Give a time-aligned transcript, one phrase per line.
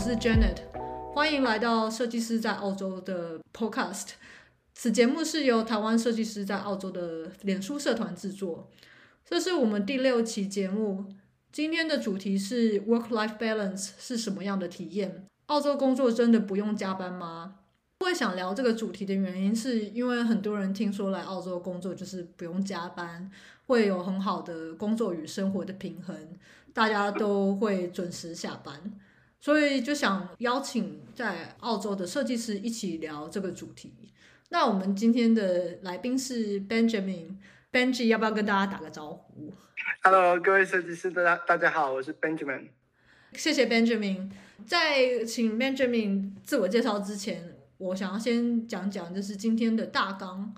[0.00, 0.56] 我是 Janet，
[1.12, 4.12] 欢迎来到设计师在澳洲的 Podcast。
[4.72, 8.70] 此节目是由台湾设计师在澳洲的脸书社团制作。
[9.26, 11.04] 这是我们第六期节目，
[11.52, 15.26] 今天的主题是 Work-Life Balance 是什么样的体验？
[15.48, 17.56] 澳洲工作真的不用加班吗？
[17.98, 23.30] 会想聊这个主题的原因，是因为很多人听说来澳洲工作就是不用加班，
[23.66, 26.16] 会有很好的工作与生活的平衡，
[26.72, 28.98] 大家都会准时下班。
[29.40, 34.12] 所以就想邀请在澳洲的设计师一起聊这个主题。
[34.50, 39.52] 那我们今天的来宾是 Benjamin，Benji 要不要跟大家打个招呼
[40.02, 42.68] ？Hello，各位设计师，大家大家好，我是 Benjamin。
[43.32, 44.30] 谢谢 Benjamin。
[44.66, 50.54] 在请 Benjamin 自我介绍之前，我想要先讲讲就是今天的大纲。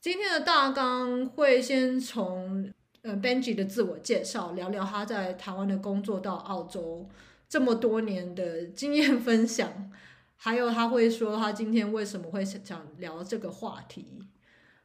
[0.00, 2.72] 今天的大纲会先从
[3.02, 7.08] 呃 Benji 的自我介绍，聊聊他在台湾的工作到澳洲。
[7.52, 9.90] 这么多年的经验分享，
[10.36, 14.22] 还有他会说他今天为什么会想聊这个话题。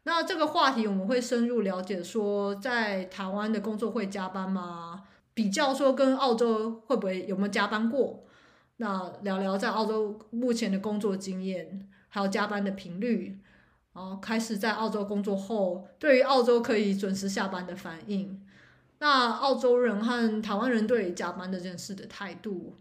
[0.03, 5.03] 那这个话题我们会深入了解，说在台湾的工作会加班吗？
[5.33, 8.25] 比较说跟澳洲会不会有没有加班过？
[8.75, 13.39] 那聊聊在澳洲目前的工作经验，还有加班的频率，
[13.93, 18.41] 然后开始在澳洲工作后，对于澳洲可以准时下班的反应。
[18.99, 22.75] 那澳洲人和台湾人对加班这件事的态度，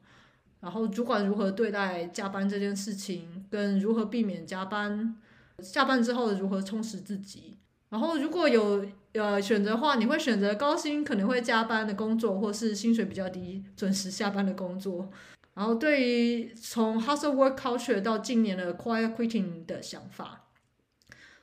[0.60, 5.14] 然后主管如何对待加班这件事情，跟如何避免加班，
[5.58, 7.58] 下班之后如何充实自己。
[7.90, 15.10] 然后如果有呃选择的话，你会选择高薪可能会加班的工作，或是薪水比较低准时下班的工作。
[15.52, 20.46] 然后对于从 hustle work culture 到近年的 quiet quitting 的想法，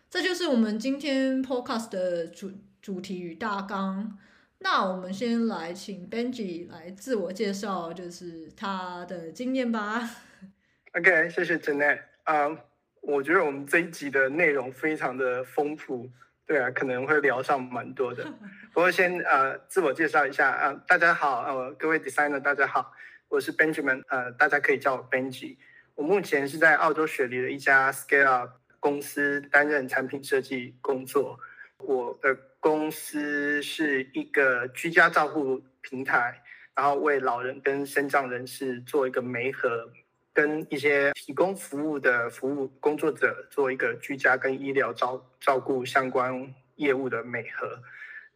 [0.09, 2.51] 这就是我们今天 podcast 的主
[2.81, 4.17] 主题与大纲。
[4.63, 10.09] 那我们先来请 Benji 来自我介绍，就是他的经验吧。
[10.97, 11.99] OK，谢谢 Janet。
[12.23, 12.57] 啊，
[13.01, 16.09] 我觉得我们这一集的内容非常的丰富，
[16.45, 18.23] 对啊，可能会聊上蛮多的。
[18.73, 22.93] 不过先呃自我介绍一下啊，大家好，呃各位 designer 大家好，
[23.27, 25.57] 我是 Benjamin，呃大家可以叫我 Benji。
[25.95, 31.37] 我目前是在澳洲雪梨的一家 scale up 公司担任产品设计工作。
[31.79, 36.41] 我的公司是一个居家照护平台，
[36.73, 39.91] 然后为老人跟身障人士做一个媒合，
[40.31, 47.77] 跟一些提供服务的服务工作者做一个居家跟医疗照照顾相关业务的媒合。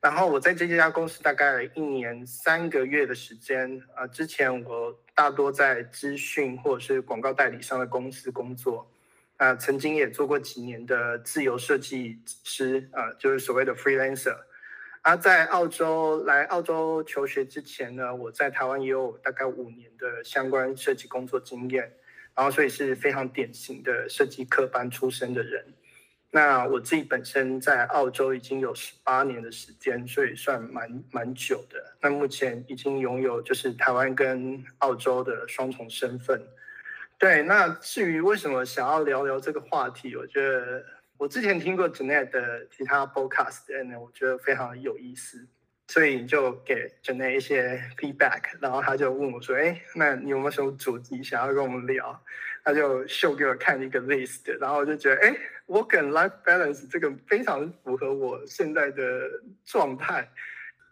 [0.01, 8.91] 然后我在这家公司大概一年三个月的时间，啊，之前我大多在资讯或者是广告代理商的公司工作。
[9.37, 14.35] 啊、曾经也做过几年的自由设计师，啊、就是所谓的 freelancer。
[15.03, 21.93] 而、啊、在澳洲来澳洲求学之前呢，我在台湾也有大概五年的相关设计工作经验，
[22.35, 25.63] 然后所以是非常典型的设计科班出身的人。
[26.31, 31.95] 那我自己本身在澳洲已经有十八年的时间，所以算蛮蛮久的。
[32.01, 36.41] 那目前已经拥有就是台湾跟澳洲的双重身份。
[37.19, 40.85] 对，那至于为什么想要聊聊这个话题，我觉得
[41.17, 45.47] 我之前听过 Janet 的其他 podcast，and，我觉得非常有意思，
[45.87, 52.21] 所以就给 Janet 一些 feedback，然后他就问我说：“哎，那你有没有什么主题想要跟我们聊？”
[52.63, 55.35] 他就秀给我看一个 list，然后我就觉得：“哎
[55.67, 59.27] ，work and life balance 这个非常符合我现在的
[59.65, 60.29] 状态。”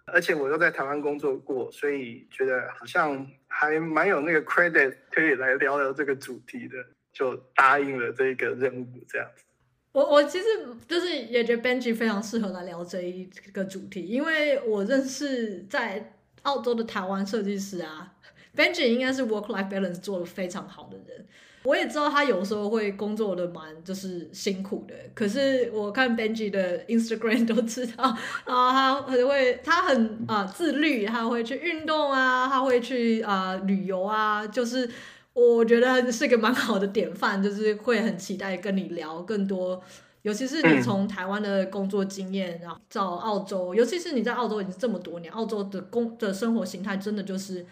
[0.07, 6.75] 而且我又在台湾工作过，所以觉得好像还蛮有那个 credit 可以来聊聊这个主题的，
[7.13, 9.45] 就答应了这个任务这样子。
[9.93, 10.45] 我我其实
[10.89, 13.23] 就是也觉得 Benji 非常适合来聊这一
[13.53, 18.13] 个主题，因为我认识在澳洲的台湾设计师啊
[18.53, 21.25] ，Benji 应该是 work life balance 做的非常好的人。
[21.65, 34.87] 我也知道他有时候会工作的蛮就是辛苦的，可是我看 Benji 的 Instagram 都知道啊，他很会，他很啊、自律，他会去运动啊，他会去啊、旅游啊，就是
[35.33, 39.81] 我觉得是个蛮好的典范，就是会很期待跟你聊更多，
[40.21, 47.65] 尤其是你从台湾的工作经验，然后到澳洲，尤其是你在澳洲已经这么多年，澳洲的工的生活形态真的就是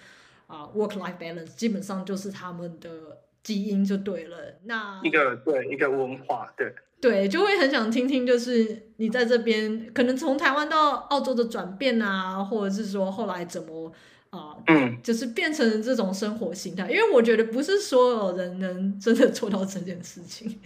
[0.47, 2.89] 啊、work life balance，基本上就是他们的。
[3.43, 13.91] 基因就对了，那一个对一个文化，对对，就会很想听听，就是你在这边可能从台湾到澳洲的转变啊，或者是说后来怎么
[14.29, 20.57] 啊，呃、嗯，就是变成这种生活形态，因为我觉得不是所有人能真的做到这件事情。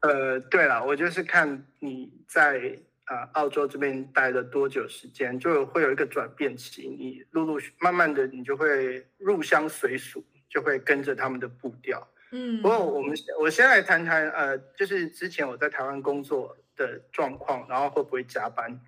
[0.00, 10.24] 呃，对了，我就是看你在啊、呃、澳洲这边待了多久时间，就会有一个转变期，你陆陆续慢慢的，你就会入乡随俗。
[10.48, 12.06] 就会跟着他们的步调。
[12.30, 18.80] 嗯，不过我们我先来谈谈呃，就是之前我在台湾工作的状况，然后会不会加班。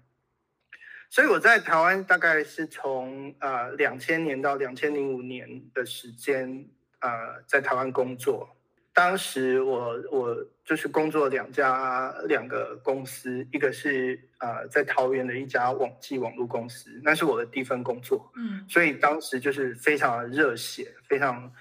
[1.09, 6.69] 所以我在台湾大概是从呃两千年到两千零五年的时间，
[7.01, 8.57] 呃，在台湾工作。
[8.93, 18.31] 当时我我就是工作两家两个公司，一个是呃在桃园的一家网际网络公司，那是我的第一份工作。
[18.37, 21.53] 嗯，所以当时就是非常的热血，非常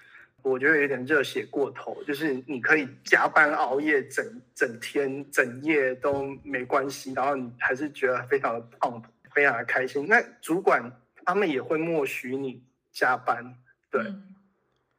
[0.42, 9.02] 我觉得有点热血过头，就是你可以加班熬夜整整天整夜都没关系，然后你还是觉得非常的胖。
[9.32, 10.08] 非常的开心。
[10.08, 10.92] 那主管
[11.24, 13.56] 他们也会默许你加班，
[13.92, 14.02] 对。
[14.02, 14.29] 嗯、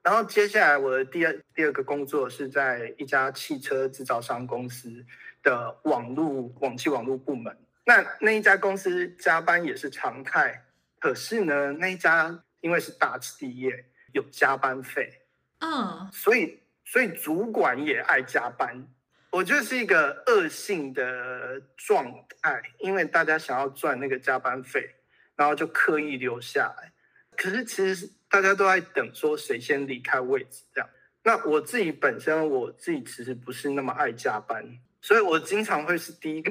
[0.03, 5.05] 然后接下来我的第二第二个工作是在一家汽车制造商公司
[5.43, 7.57] 的网络网际网络部门。
[7.85, 10.65] 那那一家公司加班也是常态，
[10.99, 15.23] 可是呢，那一家因为是大企业，有加班费，
[15.59, 18.87] 嗯，所以所以主管也爱加班。
[19.31, 22.13] 我觉得是一个恶性的状
[22.43, 24.95] 态，因为大家想要赚那个加班费，
[25.37, 26.93] 然后就刻意留下来。
[27.37, 30.89] 可是其实大家都在等说谁先离开位置这样。
[31.23, 34.65] 那我自己本身我自己其实不是那么爱加班，
[35.03, 36.51] 所以我经常会是第一个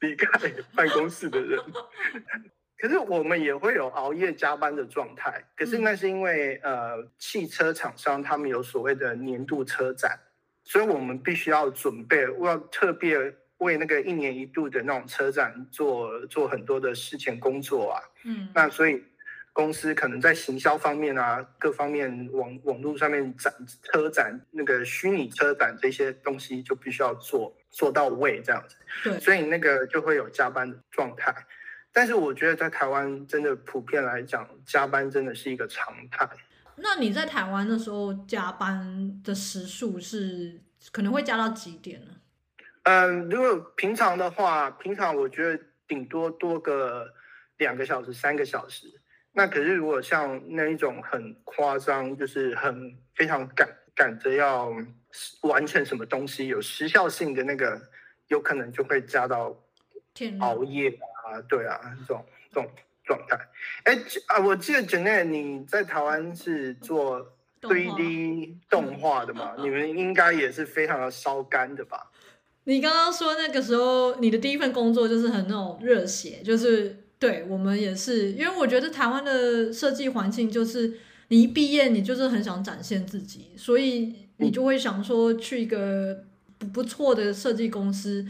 [0.00, 1.60] 离开办公室的人。
[2.80, 10.18] 可是我们也会有熬夜加班的状态，可是那是因为呃汽车厂商他们有所谓的年度车展。
[10.64, 17.96] 所以我们必须要准备，我要特别为那个一年一度的那种车展做做很多的事前工作啊。
[18.24, 19.02] 嗯，那所以
[19.58, 23.52] 公司可能在行销方面啊，各方面网网络上面展
[23.82, 28.76] 车展那个虚拟车展这些东西就必须要做做到位这样子。
[29.02, 31.34] 对，所以那个就会有加班的状态。
[31.92, 36.28] 但是我觉得在台湾真的普遍来讲，加班真的是一个常态。
[36.76, 40.60] 那你在台湾的时候加班的时数是
[40.92, 42.12] 可能会加到几点呢？
[42.84, 47.12] 嗯，如果平常的话，平常我觉得顶多多个
[47.56, 48.97] 两个小时、三个小时。
[49.38, 54.74] 那可是如果像那一种很夸张，就是很非常赶赶着要
[55.42, 57.80] 完成什么东西，有时效性的那个，
[58.26, 59.56] 有可能就会加到
[60.40, 62.68] 熬夜啊，对啊，这种这种。
[63.08, 63.38] 状态，
[63.84, 67.26] 哎啊，我记得 Janet 你在台湾是做
[67.62, 69.54] 3D 动画的嘛？
[69.60, 72.10] 你们应该也是非常的烧干的吧？
[72.64, 80.94] 你刚刚说那个时候你的第一份工作就是很那种热血，就是对我们也是，因为我觉得台湾的设计环境就是
[81.28, 86.24] 你一毕业你就是很想展现自己，所以你就会想说去一个
[86.58, 88.26] 不不错的设计公司。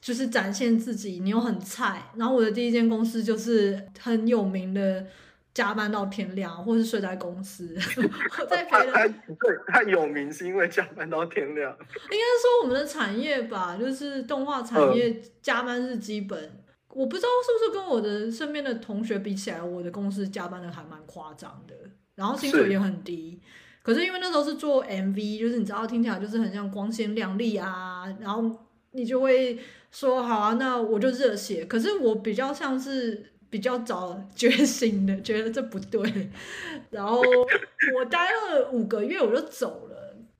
[0.00, 2.10] 就是展现自己，你又很菜。
[2.16, 5.06] 然后我的第一间公司就是很有名的，
[5.54, 7.72] 加班到天亮，或是睡在公司。
[8.40, 11.70] 我在别人， 对，他有名是因为加班到天亮。
[11.70, 16.36] 应该说我们的产业吧，就是动画产业，加班是基本。
[16.36, 16.61] 嗯、
[16.94, 21.74] 我不知道是不是跟我的身边的同学比起来，我的公司加班的还蛮夸张的，
[22.14, 23.40] 然后薪水也很低。
[23.82, 28.48] 可是因为那时候是做 MV，就是你知道听起来就是很像光鲜亮丽啊，然后
[28.92, 29.58] 你就会。
[29.94, 31.66] 说好啊，那我就热血。
[31.66, 36.30] 可是我比较像是比较早觉醒的，觉得这不对。
[36.88, 39.81] 然后我待了五个月，我就走了。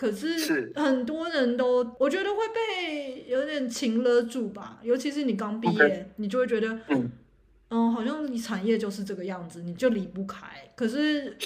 [0.02, 4.80] 可是很多人都，我觉得会被有点情勒住吧。
[4.82, 6.04] 尤其是你刚毕业，Okay.
[6.16, 7.09] 你就会觉得，嗯，
[7.68, 10.49] 嗯，好像你产业就是这个样子，你就离不开。
[10.75, 11.37] 可是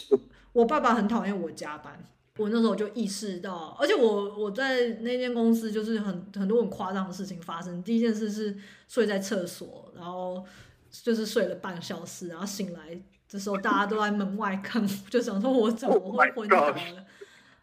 [0.54, 2.02] 我爸爸很讨厌我加班。
[2.38, 7.82] 我那时候就意识到，而且我我在那间公司就是很很多很夸张的事情发生。
[7.82, 8.56] 第一件事是
[8.88, 10.42] 睡在厕所，然后
[10.90, 12.98] 就是睡了半小时，然后醒来
[13.30, 16.76] 的时候大家都在门外看， 就想说我怎么会昏倒了。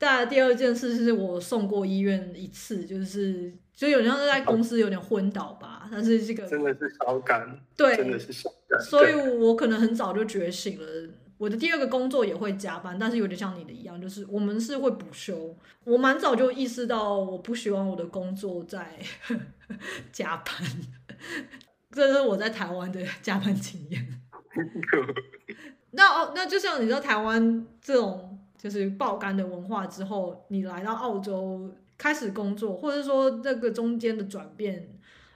[0.03, 10.85] 再来、oh、第二件事是我送过医院一次，就是就有点像是在公司有点昏倒吧，但是这个真的是烧肝，对，真的是烧肝，所以我可能很早就觉醒了。
[11.37, 15.55] 我的第二个工作也会加班，但是有点像你的一样，就是我们是会补休。
[15.85, 18.99] 我蛮早就意识到，我不喜欢我的工作在
[20.11, 20.53] 加班。
[21.93, 24.05] 这是我在台湾的加班经验。
[25.91, 34.87] 那哦，那就像你知道台湾这种就是爆肝的文化之后，你来到澳洲开始工作，或者说这个中间的转变，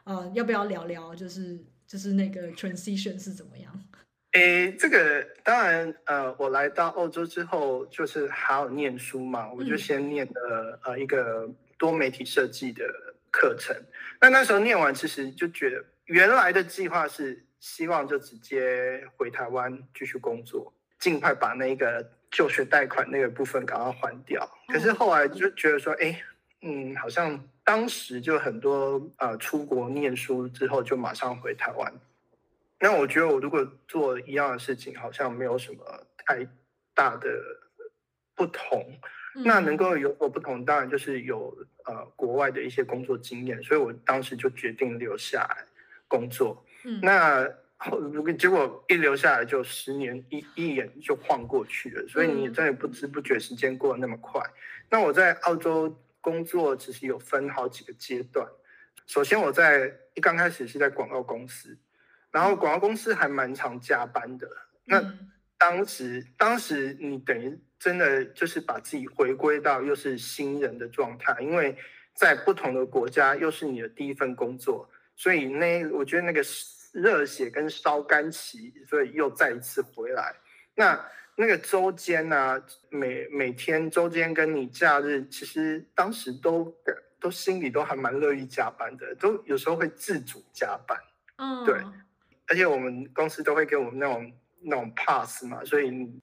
[0.05, 1.13] 呃，要不要聊聊？
[1.13, 3.83] 就是就是那个 transition 是怎么样？
[4.31, 12.85] 诶，这个当然，呃，我来到澳洲之后，就是还要念书嘛，我就先念了呃一个多媒体设计的
[13.29, 13.75] 课程。
[14.21, 24.49] 那那时候念完，其实就觉得原来的计划是希望就直接回台湾继续工作，尽快把那个就学贷款那个部分赶快还掉。
[24.67, 26.21] 可是后来就觉得说，哎，
[26.61, 31.93] 嗯，好像当时就很多呃出国念书之后就马上回台湾。
[32.79, 36.47] 那我觉得我如果做一样的事情，好像没有什么太
[36.93, 37.29] 大的
[38.35, 38.85] 不同。
[39.45, 41.55] 那能够有所不同，当然就是有
[41.85, 45.63] 呃国外的一些工作经验，所以我当时就决定留下来
[46.07, 46.65] 工作。
[46.83, 47.47] 嗯，那
[48.11, 54.41] 如果结果一留下来就十年一一眼就晃过去了，所以你真的不知不觉时间过得那么快。
[54.89, 58.47] 那我在澳洲工作其实有分好几个阶段。
[59.05, 61.77] 首先我在一刚开始是在广告公司，
[62.31, 64.49] 然后广告公司还蛮常加班的。
[64.85, 65.01] 那
[65.57, 67.59] 当时当时你等于。
[67.79, 71.77] 真的就是把自己回归到又是新人的状态，因为
[72.15, 76.41] 在不同的国家又是你的第一份工作，所以那我觉得那个
[77.01, 80.35] 热血跟烧干期，所以又再一次回来。
[80.75, 86.75] 那那个周间呢，每每天周间跟你假日，其实当时都
[87.19, 90.97] 都心里都还蛮乐意加班的，都有时候会自主加班。
[91.37, 91.81] 嗯，对，
[92.47, 96.19] 而且我们公司都会给我们那种那种 pass 嘛，所以你。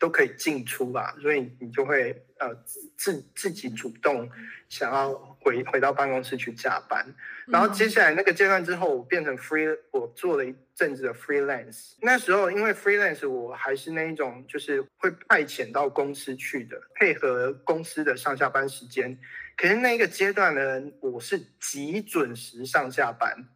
[0.00, 2.54] 都可以进出吧，所以你就会呃
[2.94, 4.30] 自自己主动
[4.68, 5.10] 想要
[5.48, 7.06] 回回到办公室去加班，
[7.46, 11.94] 然后接下来那个阶段之后，我变成 free，我做了一阵子的 freelance。
[12.02, 19.18] 那时候因为 freelance，我还是那一种就是会派遣到公司去的，配合公司的上下班时间。
[19.56, 23.48] 可是那个阶段呢，我是极准时上下班。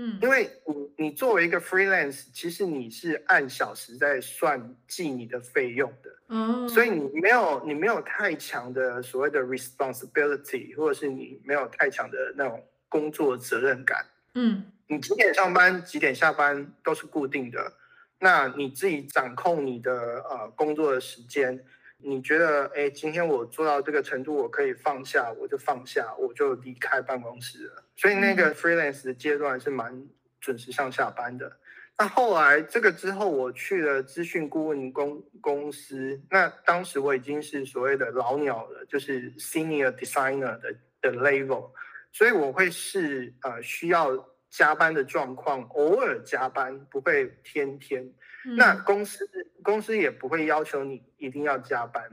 [0.00, 17.72] 嗯，因为你你作为一个 freelance，其实你是按小时在算计你的费用的，嗯，所以你没有你没有太强的所谓的 responsibility，或者是你没有太强的那种工作责任感，嗯，你几点上班几点下班都是固定的，
[18.20, 21.64] 那你自己掌控你的呃工作的时间。
[22.00, 27.84] 你觉得，哎，今天我做到这个程度，我可以放下，我就放下，我就离开办公室了。
[27.96, 30.06] 所以那个 freelance 的阶段是蛮
[30.40, 31.58] 准时上下班的。
[31.98, 41.72] 那后来这个之后，我去了资讯顾问公公司，那当时我已经是所谓的老鸟了，就是 senior designer 的的 level，
[42.12, 48.08] 所以我会是呃需要加班的状况，偶尔加班，不会天天。
[48.56, 49.28] 那公司
[49.62, 52.08] 公司也不会要求你一定要加班，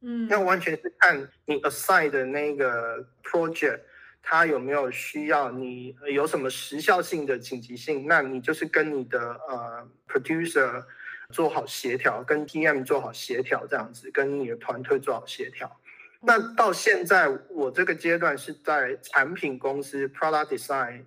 [0.00, 3.80] 嗯，那完全是看你 assign 的那个 project，
[4.22, 10.84] 它有没有需要你有什么时效性的紧急性，那你就是跟你的呃 producer
[11.30, 15.80] 做好协调，跟 TM 做好协调，这样子跟你的团队做好协调。
[16.22, 21.04] 那到现在我这个阶段是在产品公司 product design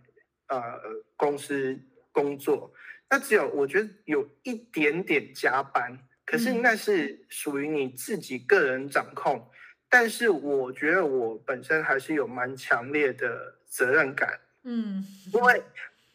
[0.47, 0.79] 呃
[1.17, 1.77] 公司
[2.11, 2.73] 工作。
[3.09, 9.37] 那只有我觉得有一点点加班，可是那是属于你自己个人掌控。
[9.37, 9.45] 嗯、
[9.89, 15.63] 但是我觉得我本身还是有蛮强烈的责任感，嗯，因为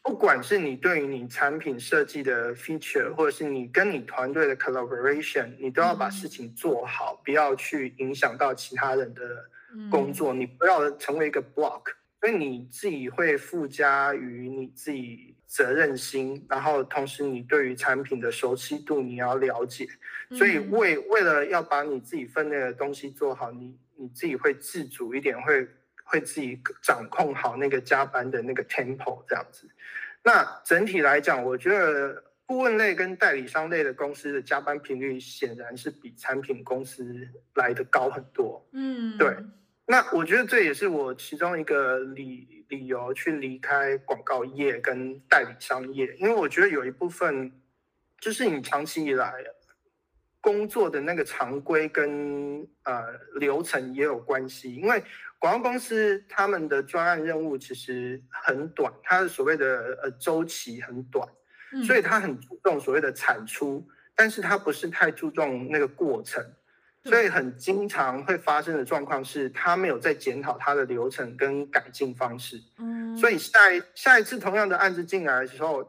[0.02, 9.50] 不管是你对于你产品设计的 feature，或者是你跟你团队的 collaboration，你都要把事情做好，嗯、不要去影响到其他人的
[9.90, 11.84] 工作，嗯、你不要成为一个 block，
[12.24, 15.32] 所以你自己会附加于你自己。
[15.46, 19.86] 责任心，然后同时你对于产品的熟悉度你要了解，
[20.32, 25.68] 所以为为了要把你自己分内的东西做好，你你自己会自主一点，会
[26.02, 29.70] 会自己掌控好那个加班的那个 tempo 这样子。
[30.24, 38.66] 那整体来讲，我觉得顾问类跟代理商类的公司的加班频率显然是比产品公司来得高很多。
[38.72, 39.36] 嗯，对。
[39.86, 47.52] 那我觉得这也是我其中一个理理由去离开广告业跟代理商业，因为我觉得有一部分
[48.18, 49.34] 就是你长期以来
[50.40, 55.02] 工作的那个常规跟呃流程也有关系，因为
[55.38, 61.28] 广告公司他们的专案任务其实很短，它的所谓的呃周期很短，
[61.86, 66.42] 所以它很注重所谓的产出，但是它不是太注重那个过程。
[67.04, 72.60] 所以很经常会发生的状况是，他没有在检讨他的流程跟改进方式。
[72.78, 75.86] 嗯，所以下一下一次同样的案子进来的时候，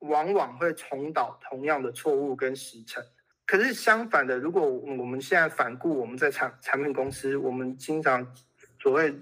[0.00, 3.02] 往往会重蹈同样的错误跟时程。
[3.46, 8.34] 可是相反的，如果我们现在反顾我们在产产品公司，我们经常
[8.80, 9.14] 所谓。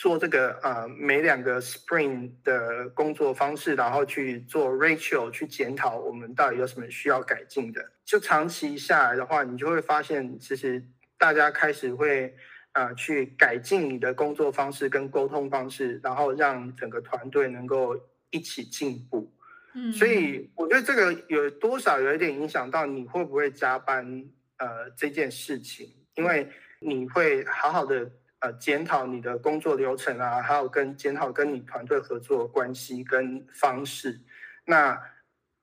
[0.00, 7.92] 做这个呃每两个 spring 的工作方式，然后去做 Rachel 去检讨我们到底有什么需要改进的。
[8.06, 10.82] 就长期下来的话，你就会发现，其实
[11.18, 12.34] 大家开始会
[12.72, 17.94] 呃去改进你的工作方式跟沟通方式，然后让整个团队能够
[18.30, 19.30] 一起进步。
[19.74, 24.24] 嗯，所以我觉得这个有多少有一点影响到你会不会加班。
[24.62, 26.46] 呃这件事情，因为
[26.80, 34.20] 你会好好的呃检讨你的工作流程啊，还有跟检讨跟你团队合作关系跟方式，
[34.66, 35.00] 那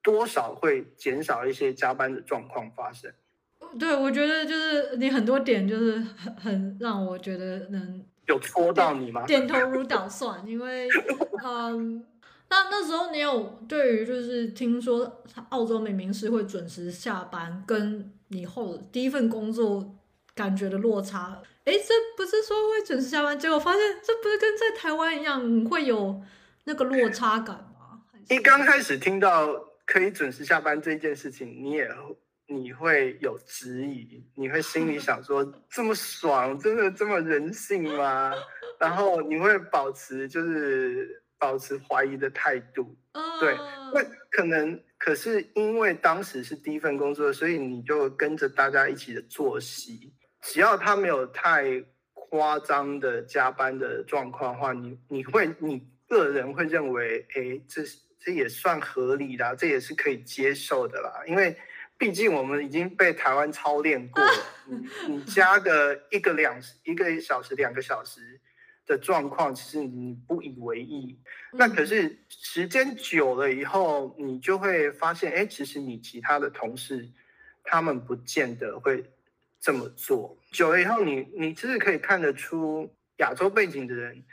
[0.02, 3.12] 多少会减少一些加班的状况发生。
[3.78, 9.26] 对，我觉得就是你很多点就是很很让我觉得能有戳到你吗？
[9.26, 10.88] 点头如捣蒜，因为
[11.44, 12.06] 嗯。
[12.50, 19.97] 那那时候你有对于就是听说澳洲明明是会准时下班，跟你后第一份工作
[20.38, 26.22] 感觉的落差，诶，这不是说会准时下班，结果发现这不是跟在台湾一样会有
[26.66, 28.04] 那个落差感吗？
[28.30, 29.48] 一刚开始听到
[29.86, 31.90] 可以准时下班这件事情，你也
[32.46, 38.32] 你会有质疑，你会心里 想说这么爽，真的这么人性吗？
[38.80, 41.24] 然后你会保持就是。
[41.40, 42.98] 保持怀疑的态度，
[43.40, 43.56] 对，
[43.94, 50.12] 那可能可是因为当时是第一份工作，所以你就跟着大家一起的作息。
[50.48, 57.84] 只要他没有太夸张的加班的状况的话，你你会你个人会认为，哎，这
[58.20, 61.24] 这也算合理的，这也是可以接受的啦。
[61.28, 61.56] 因为
[61.98, 64.34] 毕竟我们已经被台湾操练过了，
[64.66, 68.40] 你你加个一个两一个小时两个小时。
[68.88, 71.20] 的状况其实你不以为意，
[71.52, 77.06] 那可是时间久了以后，你就会发现，哎，其实你其他的同事，
[77.66, 79.04] 他们不见得会
[79.68, 80.38] 这么做。
[80.54, 84.24] 久了以后你，你你其实可以看得出，亚洲背景的人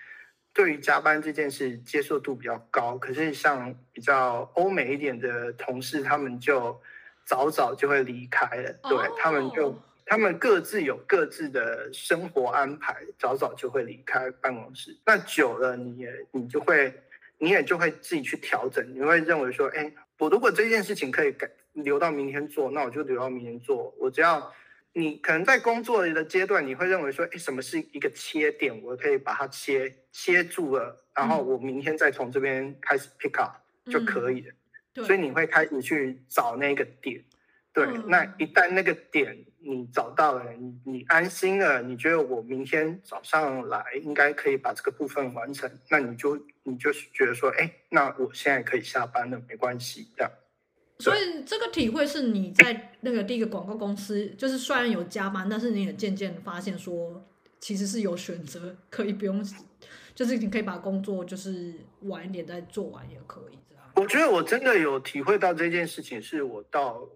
[0.53, 2.97] 对于加班这件事接受度比较高。
[2.97, 6.81] 可是像比较欧美一点的同事，他们就
[7.25, 9.77] 早早就会离开了，对，他们就。
[10.07, 14.95] 他们各自有各自的生活安排，早早就会离开办公室。
[15.07, 16.93] 那久了，你也你就会，
[17.39, 18.87] 你也就会自己去调整。
[18.95, 23.95] 你会认为说，哎，我如果这件事情可以改留到明天做，那我就留到明天做。
[23.99, 24.53] 我只要
[24.97, 28.83] 你可能在工作的阶段，你会认为说，哎，什么是一个切点？
[28.83, 33.57] 我可以把它切切住了，然后我明天再从这边开始 pick up
[33.91, 34.55] 就可以了。
[34.95, 37.23] 嗯，所以你会开始去找那个点。
[37.73, 50.31] 对，那一旦那个点你找到了，你你安心了，你觉得我明天早上来应该可以把这个部分完成，那你就你就是觉得说，哎，那我现在可以下班了，没关系，这样。
[50.99, 57.25] 所以这个体会是你在那个第一个广告公司，就是虽然有加班，但是你也渐渐发现说，
[57.61, 59.45] 其实是有选择，可以不用，
[60.15, 63.85] 就是你可以把工作就是晚一点再做完也可以这样。
[63.97, 67.09] 我觉得我真的有体会到这件事情，是我到。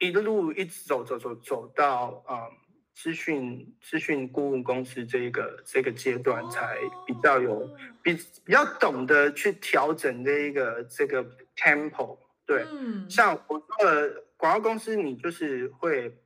[0.00, 2.52] 一路一直走走走走到啊、嗯，
[2.94, 7.70] 资讯资讯顾问公司这个这个阶段，才比较有
[8.02, 8.12] 比
[8.44, 11.24] 比较懂得去调整这一个这个
[11.56, 12.18] tempo。
[12.46, 16.22] 对，嗯、像我做了广告公司，你就是会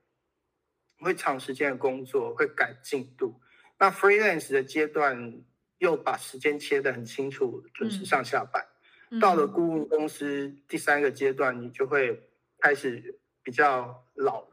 [1.01, 3.41] 会长时间的工作，会赶进度。
[3.79, 5.43] 那 freelance 的阶段
[5.79, 8.65] 又把时间切得很清楚，准时上下班。
[9.11, 12.29] 嗯、到了顾问公司第三个阶段，你就会
[12.61, 13.19] 开始。
[13.41, 14.47] 比较老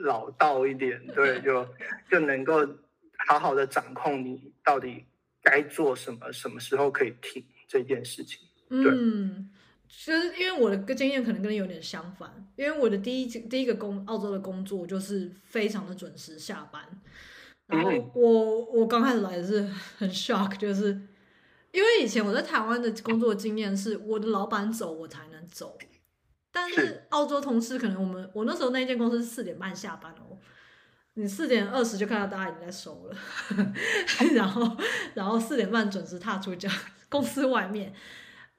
[0.00, 1.66] 老道一点，对，就
[2.10, 2.58] 就能够
[3.26, 5.06] 好好的掌控你到底
[5.40, 8.46] 该做什么，什么时候可以停这件事情。
[8.68, 8.90] 对。
[8.92, 9.50] 嗯，
[9.94, 16.82] 其实因为我的个经验可能跟你有点相反，因为我的第一第一个工澳洲的工作就是非常的准时下班，
[17.66, 19.60] 然后我我刚开始来是
[19.98, 20.88] 很 shock，就是
[21.72, 25.78] 因为以前我在台湾的工作经验是我的老板走我才能走。
[26.50, 30.36] 但是澳洲同事可能我们我那时候那间公司是四点半下班哦，
[31.14, 33.16] 你四点二十就看到大家已经在收了，
[34.34, 34.76] 然后
[35.14, 36.70] 然后四点半准时踏出家
[37.08, 37.94] 公司外面，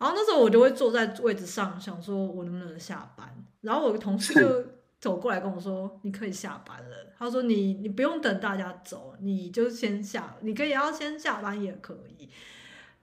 [0.04, 3.26] 然后那时候我就会坐在位置上想说我能不能下班，
[3.62, 4.66] 然后我的同事就
[5.00, 12.28] 走过来跟我说你可以下班了，他说你你不用等大家走，你就先下，你可以要先下班也可以。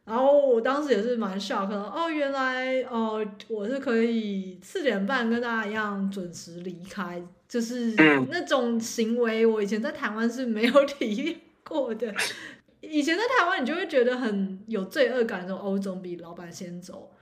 [0.04, 7.94] 然后我当时也是蛮 shock 的，哦，原来哦，我是可以四点半跟大家一样准时离开，就是
[8.28, 12.14] 那种行为，我以前在台湾是没有 体验过的。
[12.80, 17.14] 以前在台湾，你就会觉得很有罪恶感，说哦，总比老板先走。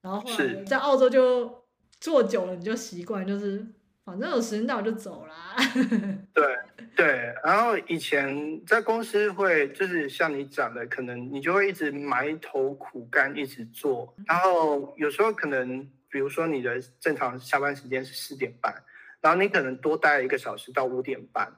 [0.00, 1.64] 然后后来在澳洲就
[2.00, 3.66] 做久了，你就习惯，就是。
[4.04, 5.54] 反正有时间到就走啦。
[6.32, 6.56] 对
[6.96, 14.14] 对，然后以前在公司会就是像你讲的，可能你就会一直埋头苦干，一直做。
[14.26, 18.74] 然后有时候可能，比如说你的正常下班时间是四点半，
[19.20, 21.52] 然后你可能多待一个小时到五点半，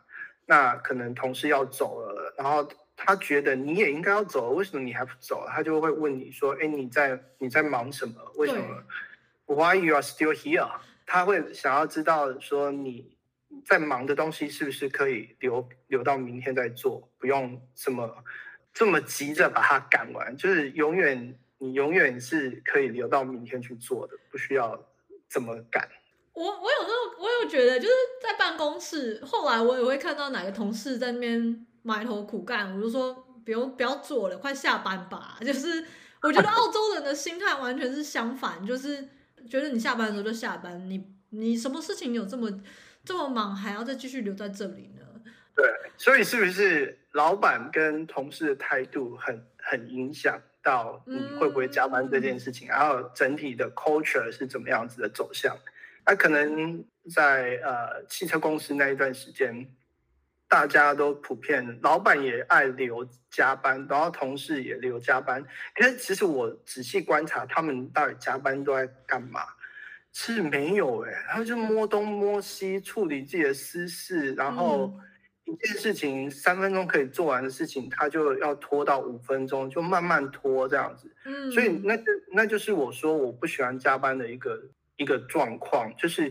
[0.45, 2.69] 那可能同事要走了，然后
[3.03, 5.47] 他觉得你也应该要走了，为什么你还不走？
[5.49, 8.15] 他就会问你说：“哎，你在你在忙什么？
[8.37, 8.85] 为什么
[9.47, 10.71] ？”Why you are still here？
[11.07, 13.17] 他会想要知道说你
[13.65, 18.23] 在忙的东西是不是可以留留到明天再做，不用这么
[18.75, 24.79] 这么急着把它赶完，就是永远你永远是可以留到明天去做的，不需要
[25.27, 25.89] 这么赶。
[26.35, 33.15] 我我有时候我有觉得就是在办公室，后来我也会看到哪个同事在那边埋头苦干，我就说
[33.45, 35.39] 不用不要做了，快下班吧。
[35.45, 35.85] 就是
[36.23, 39.09] 我觉得澳洲人的心态完全是相反，就是
[39.49, 42.51] 觉得你下班的时候就下班，你你什么事情有这么
[43.05, 45.07] 这么忙，还要再继续留在这里呢？
[45.55, 45.67] 对，
[45.97, 55.57] 所以是不是老板跟同事的态度很很影响到你会不会加班这件事情，嗯、然后整体的 culture 是怎么样子的走向？
[56.07, 59.67] 那可能在呃汽车公司那一段时间，
[60.51, 65.43] 大家都普遍，老板也爱留加班，然后同事也留加班。
[65.77, 69.43] 可是其实我仔细观察，他们到底加班都在干嘛？
[70.13, 74.93] 是没有哎、欸，他就摸东摸西，处理自己的私事，然后
[75.45, 81.15] 一件事情三分钟可以做完的事情，他就要拖到五分钟，就慢慢拖这样子。
[81.25, 84.61] 嗯，所以那就那就是我说我不喜欢加班的一个。
[84.97, 86.31] 一个状况就是，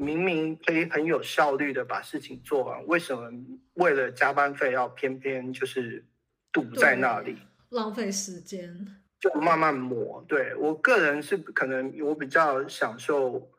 [0.00, 3.28] 明明可以很有效率的把事情做完，为什么
[3.74, 6.04] 为了加班费要偏偏就是
[6.52, 7.36] 堵在那里，
[7.70, 10.24] 浪费时间，就慢慢磨。
[10.28, 13.50] 对，我个人是可能我比较享受，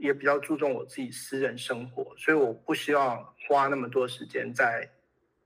[0.00, 4.90] 也比较注重我自己私人生活，所以我不希望花那么多时间在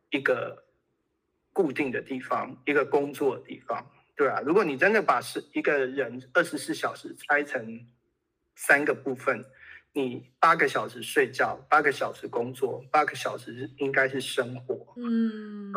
[0.09, 0.65] 一个
[1.53, 3.87] 固定的地方，一个工作的地方。
[4.17, 7.87] 对啊，如果你真的把是一个人二十四小时拆成。
[8.57, 9.43] 三个部分，
[9.93, 14.95] 你八个小时睡觉，八个小时工作，八个小时应该是生活。
[14.97, 15.73] 嗯，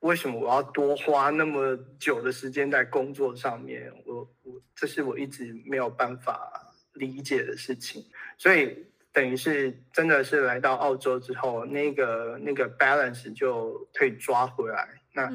[0.00, 3.92] 为什么我要多花那么久的时间在工作上面？
[4.04, 8.04] 我我这是我一直没有办法理解的事情。
[8.36, 14.88] 所以等于是真的是来到澳洲之后，那个那个 balance 就可以抓回来。
[15.12, 15.30] 那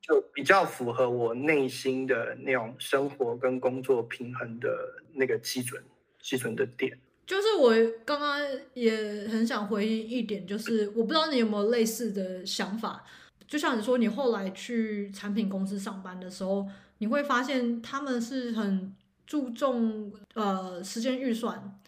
[0.00, 5.82] 就比较符合我内心的那种生活跟工作平衡的那个基准
[6.20, 6.98] 基准的点。
[7.28, 7.72] 就是我
[8.06, 8.40] 刚刚
[8.72, 13.04] 也很想回应一点，就是我不知道你有没有类似的想法。
[13.46, 16.66] 就像你说，你后来去产品公司上班的时候，
[16.98, 21.78] 你会发现他们是很注重呃时间预算，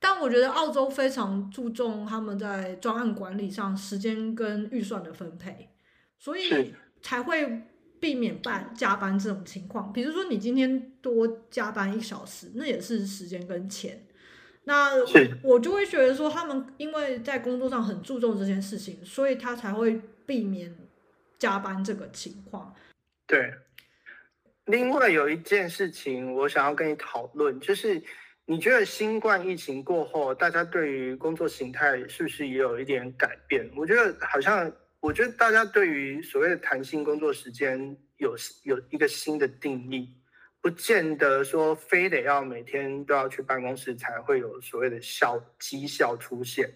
[0.00, 5.70] 但我觉得澳洲非常注重他们在专案管理上时间跟预算的分配，
[6.18, 6.74] 所以。
[7.00, 7.62] 才会
[8.00, 9.92] 避免办加班这种情况。
[9.92, 14.04] 比如说，你今天多加班一小时，那也是时间跟钱。
[14.68, 14.92] 那
[15.42, 20.76] 我就会觉得说，他们因为在工作上很注重这件事情，所以他才会避免
[21.38, 22.74] 加班这个情况。
[23.26, 23.50] 对。
[24.66, 28.02] 另外有一件事情，我想要跟你讨论，就是
[28.44, 33.68] 你觉得新冠疫情过后，大家对于工作形态是不是也有一点改变？
[33.74, 34.70] 我觉得好像。
[35.00, 40.12] 我觉得大家对于所谓的弹性工作时间有有一个新的定义，
[40.60, 46.70] 不见得说非得要每天都要去办公室才会有所谓的效绩效出现。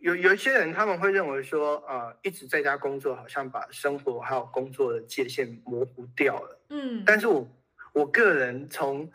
[0.00, 6.60] 有有一些人他们会认为说，啊、呃，一直在家工作好像把生活还有工作的界限模糊掉了。
[6.68, 7.48] 嗯，但是我
[7.94, 9.10] 我个人从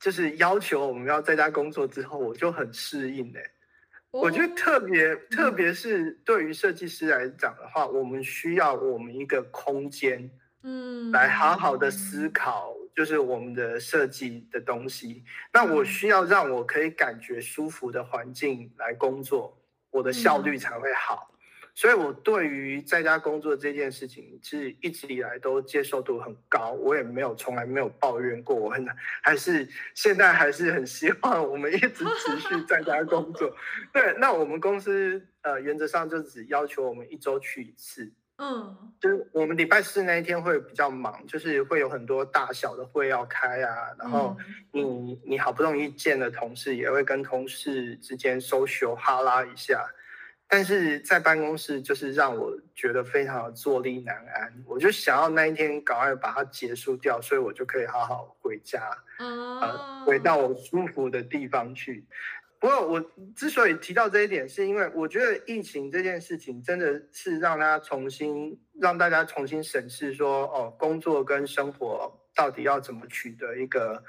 [0.00, 3.50] 就是要求我们要在家工作之后，我就很适应的、欸。
[4.10, 10.30] 我觉得特别，特别是对于设计师来讲的话，我们需要我们一个空间，
[10.62, 15.24] 嗯，来好好的思考，就是我们的设计的东西。
[15.52, 21.30] 那我需要让我可以感觉舒服的环境来工作，我的效率才会好。
[21.76, 28.54] 所以，我对于在家工作这件事情，其实一直以来都接受度很高，我也没有从来没有抱怨过。
[28.54, 28.86] 我很
[29.20, 33.52] 还是现在还是很希望我们一直持续在家工作。
[33.92, 38.12] 对，那我们公司呃原则上就只要求我们一周去一次。
[38.36, 44.36] 嗯，就是我们礼拜四那一天会比较忙，就是会有很多大小的会要开啊，然后
[44.72, 49.86] 你你好不容易见了同事，也会跟同事之间 social 哈拉一下。
[50.46, 58.80] 但是在办公室就是让我觉得非常的坐立难安，我就想要那一天赶快把它结束掉，所以我就可以好好回家，
[59.18, 62.04] 啊、呃，回到我舒服的地方去。
[62.58, 74.02] 不过我之所以提到这一点，是因为我觉得疫情这件事情真的是让大家重新让大家重新审视说，哦，工作跟生活到底要怎么取得一个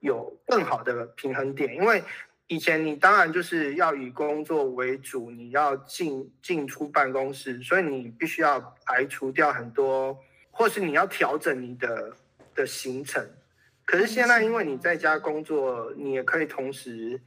[0.00, 2.02] 有更好的平衡点，因为。
[2.48, 10.18] 以前你当然就是要以工作为主，你要进进出办公室，所以你必须要排除掉很多，
[10.50, 12.14] 或是你要调整你的
[12.54, 13.26] 的行程。
[13.86, 17.18] 可是现在因为你在家工作，你也可以同时，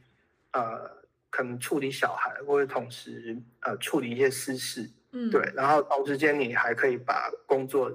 [0.52, 0.90] 呃，
[1.28, 7.92] 可能处理小孩，或者同时呃处理一些私事，嗯，对，然后同时间你还可以把工作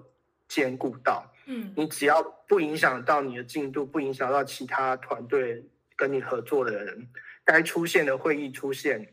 [0.48, 7.08] 兼顾到，嗯，你只要不影响到你的进度，不影响到其他团队跟你合作的人，
[7.44, 9.12] 该出现的会议出现，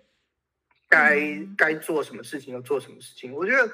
[0.90, 3.32] 该、嗯、该做什么事情就做什么事情。
[3.32, 3.72] 我觉得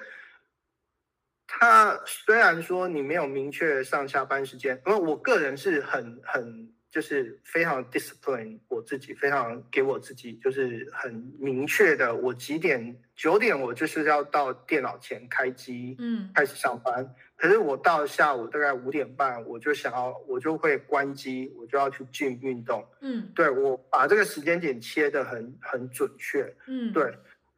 [1.49, 6.74] 他虽然说你没有明确上下班时间，因为我个人是很很。
[6.95, 17.13] 就是非常 discipline 我自己，非常给我自己就是很明确的，我几点九点我就是要到电脑前开机，嗯，开始上班。
[17.35, 27.13] 可是我到下午大概五点半，我就想要我就会关机，我就要去 gym 运动，嗯，对，我把这个时间点切得很很准确，嗯，对，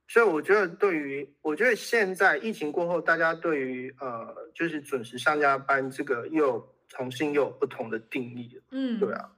[0.08, 6.74] 所以我觉得对于我觉得现在疫情过后，大家对于呃就是准时上下班这个又。
[6.88, 9.30] 重新又有不同的定义，嗯，对啊，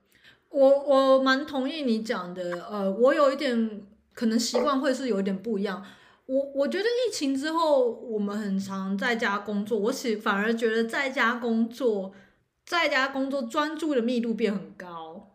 [0.51, 3.83] 我我蛮同意你讲的，呃，我有一点
[4.13, 5.85] 可能习惯会是有一点不一样。
[6.27, 12.13] 我我觉得疫情之后，我们很常在家工作，我其反而觉得在家工作，
[12.67, 15.35] 在家工作专注的密度变很高，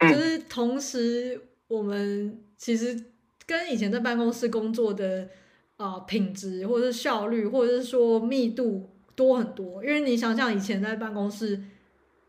[0.00, 3.04] 就是同时我们其实
[3.46, 5.28] 跟以前在办公室工作的
[5.76, 8.90] 啊、呃、品质，或者是效率，或者是说密度。
[9.14, 11.60] 多很多，因为你想想以前在办公室，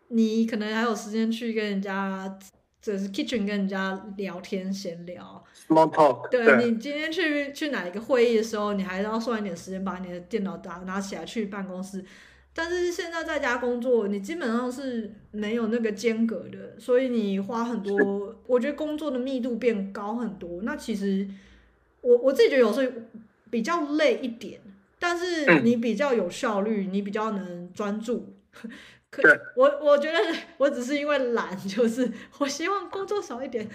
[0.10, 2.38] 你可能还有时间去跟人家，
[2.82, 6.46] 就是 kitchen 跟人家聊天闲聊，small talk 对。
[6.46, 12.06] 对，你今天去去哪一个会议的时候，你还要算一点时间把你的电脑打拿起来去办公室。
[12.54, 20.62] 但是现在在家工作，你基本上是没有那个间隔的，所以你花很多，我觉得工作的密度变高很多。
[20.62, 21.28] 那其实
[22.02, 22.92] 我我自己觉得有时候
[23.50, 24.62] 比较累一点。
[25.08, 28.36] 但是你比较有效率，嗯、你比较能专注。
[29.12, 29.22] 可
[29.56, 30.18] 我我觉得
[30.58, 33.70] 我只是因为懒，就是我希望工作少一点。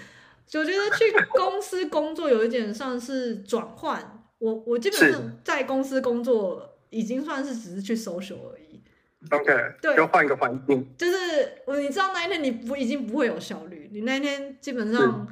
[0.55, 4.25] 我觉得去公司工作有一点像是转换。
[4.39, 8.83] 我我基本上在公司工作已经算是只是去 social 而已。
[9.31, 10.85] OK，对，就换一个环境。
[10.99, 11.17] 就是
[11.65, 15.29] 我你知道那一天你不已经不会有效率，你那一天基本上。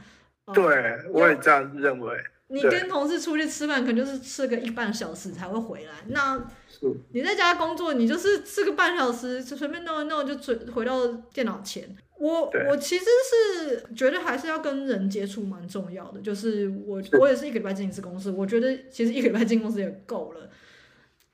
[0.54, 0.62] 对，
[1.10, 2.16] 我也这样认为。
[2.50, 5.92] 你跟同事出去吃饭，可能就是吃个一半小时才会回来。
[6.08, 6.42] 那
[7.12, 11.96] 你在家工作，你就是吃个半小时，随便弄一弄就回回到电脑前。
[12.18, 16.20] 我我其实是觉得还是要跟人接触蛮重要的。
[16.20, 20.50] 就是我我也是一个礼拜进一次公司，我觉得其实一个礼拜进公司也够了。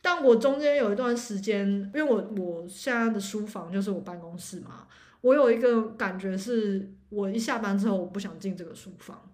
[0.02, 4.86] 但我中间有一段时间，因为我我现在的书房就是我办公室嘛，
[5.22, 9.30] 我有一个感觉是，我一下班之后我不想进这个书房。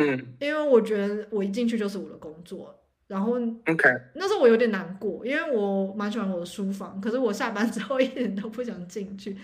[0.00, 2.74] 嗯，因为我觉得我一进去就是我的工作，
[3.06, 3.32] 然后
[3.66, 9.36] ，OK，那时候我有点难过，因为我蛮喜欢我的书房，可是我下班 之后一点都不想进去，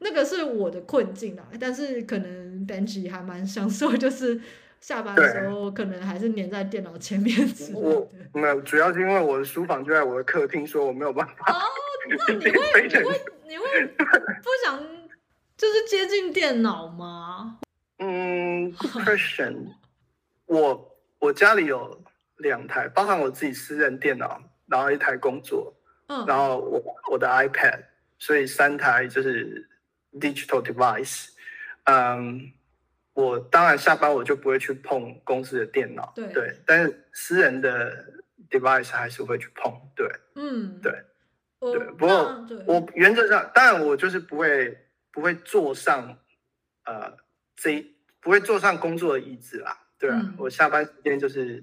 [0.00, 1.46] 那个是我的困境啊。
[1.60, 4.40] 但是可能 Benji 还蛮享受，就是
[4.80, 8.08] 下班的时候可能还是黏在电脑前面之类的。
[8.32, 11.52] 没有，主要是因为我的书房就在我的客厅，所以我没有办法。
[11.52, 11.56] 哦，
[12.26, 14.82] 那你会 你会你会不想
[15.56, 17.58] 就是接近电脑吗？
[17.98, 18.72] 嗯，
[19.04, 19.66] question。
[20.50, 22.02] 我我家里有
[22.38, 25.72] 两台，包含我自己私人电脑，然后一台工作，
[26.08, 26.82] 嗯，然后我
[27.12, 27.84] 我的 iPad，
[28.18, 29.68] 所以三台就是
[30.14, 31.28] digital device。
[31.84, 32.52] 嗯，
[33.12, 38.12] 我当然下班我就不会去碰公司的电脑，对，对，但是私人的
[38.50, 40.92] device 还是会去碰，对，嗯，对，
[41.60, 44.76] 对，不过我原则上，当然我就是不会
[45.12, 46.18] 不会坐上
[46.86, 47.16] 呃
[47.54, 47.80] 这
[48.20, 49.86] 不会坐上工作的椅子啦。
[50.00, 51.62] 对啊，嗯、我下班时间就是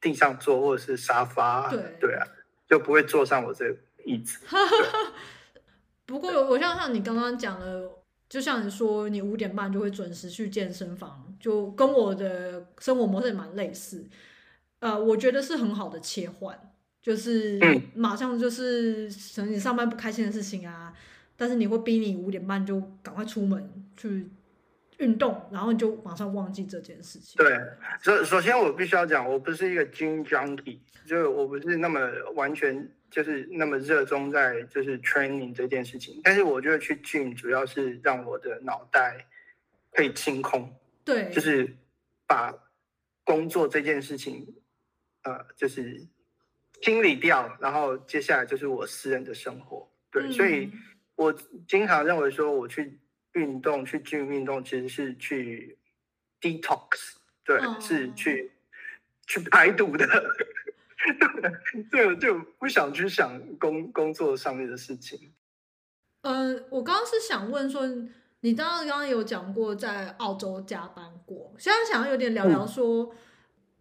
[0.00, 2.24] 地上坐或者是沙发，对，对啊，
[2.68, 3.74] 就不会坐上我这
[4.04, 4.38] 椅子。
[6.04, 7.90] 不过我像像你刚刚讲的，
[8.28, 14.04] 就像你说，你五点半就会准时去健身房，就跟我的生活模式也蛮类似。
[14.80, 16.56] 呃，我觉得是很好的切换，
[17.02, 17.58] 就是
[17.94, 20.94] 马上就是可能你上班不开心的事情啊，
[21.36, 24.30] 但是你会逼你五点半就赶快出门去。
[24.98, 27.36] 运动，然后就马上忘记这件事情。
[27.36, 27.56] 对，
[28.02, 32.00] 首首先我必须要讲，我不是一个 gym junkie，就我不是那么
[32.34, 36.20] 完全就是那么热衷在就是 training 这件事情。
[36.24, 39.26] 但是我觉得去 gym 主要是让我的脑袋
[39.92, 41.76] 可以清空，对，就是
[42.26, 42.52] 把
[43.22, 44.46] 工作这件事情，
[45.22, 46.04] 呃，就是
[46.82, 49.88] 清理掉，然后接下来就是我私人的生活。
[50.10, 50.72] 对，嗯，所以
[51.14, 51.32] 我
[51.68, 52.98] 经常认为说我去。
[53.38, 55.78] 运动去进行运动其实是去
[56.40, 58.50] detox，对，哦、是去
[59.26, 60.06] 去排毒的，
[61.90, 65.32] 对，就不想去想工工作上面的事情。
[66.22, 67.86] 嗯、呃，我刚刚是想问说，
[68.40, 73.16] 你刚刚刚刚有讲过在澳洲加班过，现在想要有点聊聊说，嗯、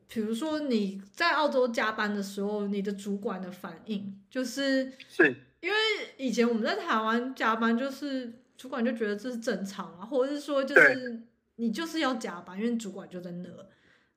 [0.08, 5.36] 比如说你在澳洲加班的时候，你的主管的反应，就是是。
[5.60, 5.78] 因为
[6.18, 11.22] 以前我们在台湾加班，就是主管就觉得这是正常啊，或者是说就是
[11.56, 13.50] 你就是要加班，因为主管就在那。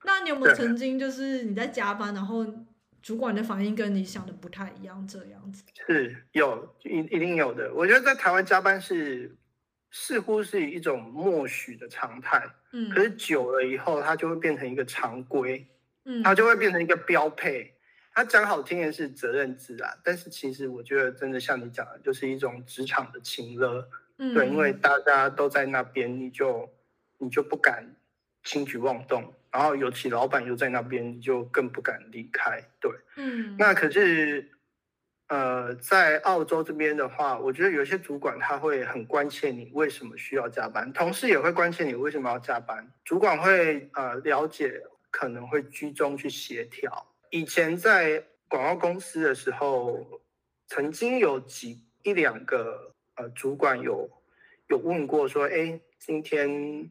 [0.05, 2.47] 那你有没有曾经就是你在加班，然后
[3.03, 5.63] 主管的反应跟你想的不太一样，这样子？
[5.87, 7.73] 是有一一定有的。
[7.75, 9.37] 我觉得在台湾加班是。
[9.93, 15.67] 似乎是一种默许的常态，嗯，可是久了以后，它就会变成一个常规，
[16.05, 17.75] 嗯，它就会变成一个标配。
[18.13, 23.85] 它讲好听的是责任制啊，但是其实我觉得真的像你讲的，就是一种职场的情勒，
[24.21, 26.71] 嗯，对，因为大家都在那边，你就
[27.19, 27.97] 你就不敢
[28.45, 34.49] 轻举妄动，然后尤其老板又在那边，你就更不敢离开，对，嗯，那可是。
[35.33, 42.85] 呃，在澳洲这边的话，我觉得有些主管他会很关切你为什么需要加班，同事也会关切你为什么要加班。
[43.05, 47.15] 主管会呃了解，可能会居中去协调。
[47.31, 50.21] 以前在广告公司的时候，
[50.67, 52.90] 曾经有几一两个
[53.21, 54.09] 呃主管有
[54.69, 56.91] 有问过说，哎，今天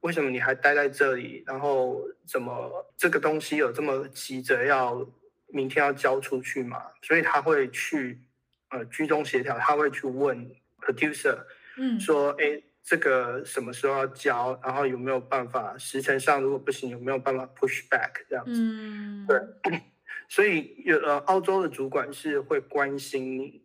[0.00, 1.44] 为什么你还待在这里？
[1.46, 5.06] 然后怎么这个东西有这么急着要？
[5.52, 8.20] 明天要交出去嘛，所以他会去
[8.68, 10.48] 呃居中协调，他会去问
[10.80, 11.36] producer，
[11.76, 19.40] 嗯，说哎这个什么时候要交，然后有没有办法时程上如果不行有没有办法 push back 这样子，嗯，对，
[20.30, 23.60] 所以有呃澳洲的主管是会关心，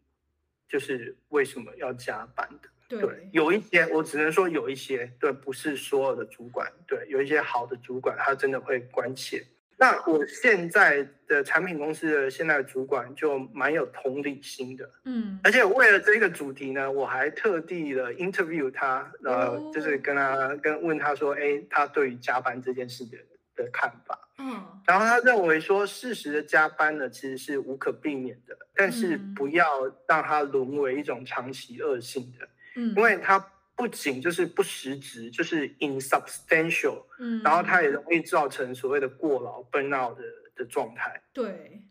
[0.68, 9.44] 就是为什么要加班的，对，对，有一些我只能说有一些，对，不是所有的主管，对，有一些好的主管他真的会关切。
[9.78, 23.18] 那我现在的产品公司的现在的主管就蛮有同理心的，嗯，而且为了这个主题呢，我还特地的 interview 他，呃，就是跟他跟问他说，哎，他对于加班这件事的
[23.54, 29.66] 的看法，嗯，然后他认为说，适时的加班呢其实是无可避免的，但是不要
[30.08, 33.52] 让它沦为一种长期恶性的，嗯，因为它。
[33.78, 40.24] 不仅就是不实质，就是 insubstantial，嗯，然后它也容易造成所谓的过劳 burnout 的
[40.56, 41.22] 的状态。
[41.34, 41.84] 对，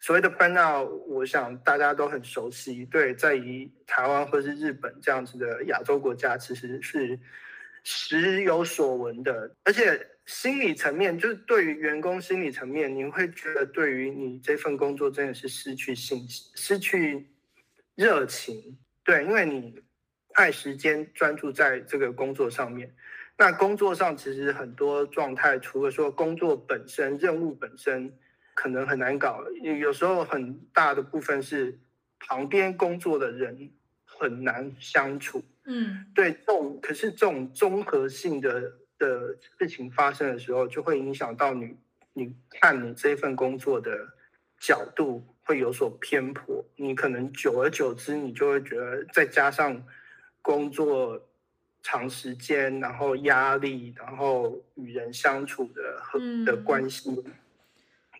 [0.00, 2.84] 所谓的 burnout，我想大家都很熟悉。
[2.86, 7.16] 对，在于台湾或是日本这样子的亚洲国家，其实是
[7.84, 9.54] 时有所闻的。
[9.62, 17.28] 而且心理层面，就是对于员工心理层面，你会觉得对于你这份工作真的是失去信心、失去
[17.94, 18.78] 热情。
[19.04, 19.82] 对，因为你。
[20.34, 22.90] 爱时间专注在这个工作上面，
[23.36, 28.10] 那工作上其实很多状态，除了说工作本身、任务本身
[28.54, 31.78] 可能很难搞，有时候很大的部分是
[32.18, 33.72] 旁边工作的人
[34.06, 35.44] 很难相处。
[35.66, 41.76] 嗯，对，这种可是这种综合性的的事情发生的时候，就会影响到你，
[42.12, 43.90] 你看你这份工作的
[44.58, 49.84] 角度会有所偏颇，你可能久而久之，你就会觉得再加上。
[50.44, 51.28] 工作
[51.84, 57.32] 长时间，然后压力，然后与人相处的和的关系，嗯，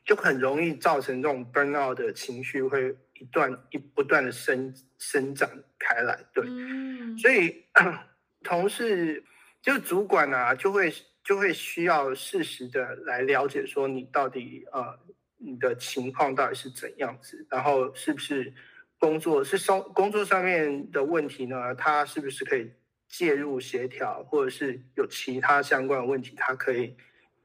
[0.05, 6.17] 就很容易造成这种 burnout 的情绪会一段一不断的生生长开来。
[6.33, 7.65] 对，嗯，所以
[8.45, 9.25] 同事
[9.63, 10.93] 就主管啊，就会
[11.25, 14.99] 就会需要适时的来了解说你到底呃
[15.39, 18.53] 你的情况到底是怎样子，然后是不是。
[18.99, 22.71] 工作是上工作上面的问题呢，他是不是可以
[23.09, 26.95] 介入协调，或者是有其他相关的问题，他可以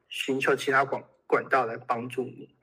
[0.08, 2.56] 寻求其他管管道来帮助你。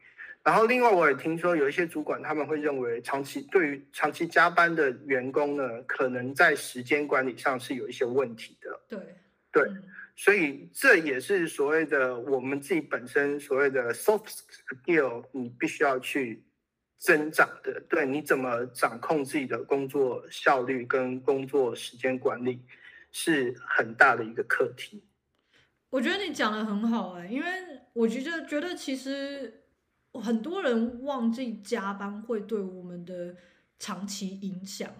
[0.44, 8.80] 然后另外我也听说有一些主管他们会认为，长期对于长期加班的员工呢，可能在时间管理上是有一些问题的。
[8.86, 9.00] 对
[9.54, 9.70] 对，
[10.14, 14.40] 所以这也是所谓的我们自己本身所谓的 soft
[14.84, 16.44] skill，你必须要去。
[16.96, 22.62] 增长的，对，你怎么掌控自己的工作效率跟工作时间管理，
[23.12, 25.04] 是很大的一个课题。
[25.90, 27.46] 我觉得你讲的很好哎，因为
[27.92, 29.64] 我觉得觉得其实
[30.14, 33.36] 很多人忘记加班会对我们的
[33.78, 34.90] 长期影响，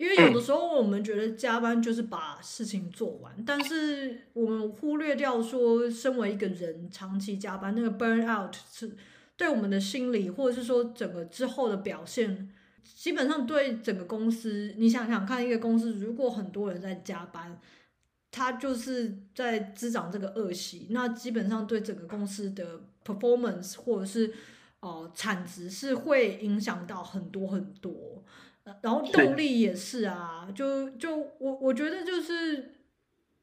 [0.00, 8.96] 因为有的时候我们觉得加班就是把事情做完，嗯、但是我们忽略掉说，身为一个人长期加班那个 burn out 是。
[9.36, 12.50] 对我们的心理，或者是说整个之后的表现，
[12.82, 17.58] 基本上对整个公司，你想想看，一个公司如果很多人在加班，
[18.30, 24.30] 他就是在滋长这个恶习，那基本上对整个公司的 performance 或者是
[24.80, 28.22] 哦、呃、产值是会影响到很多很多。
[28.82, 32.74] 然后动力也是啊，就就我我觉得就是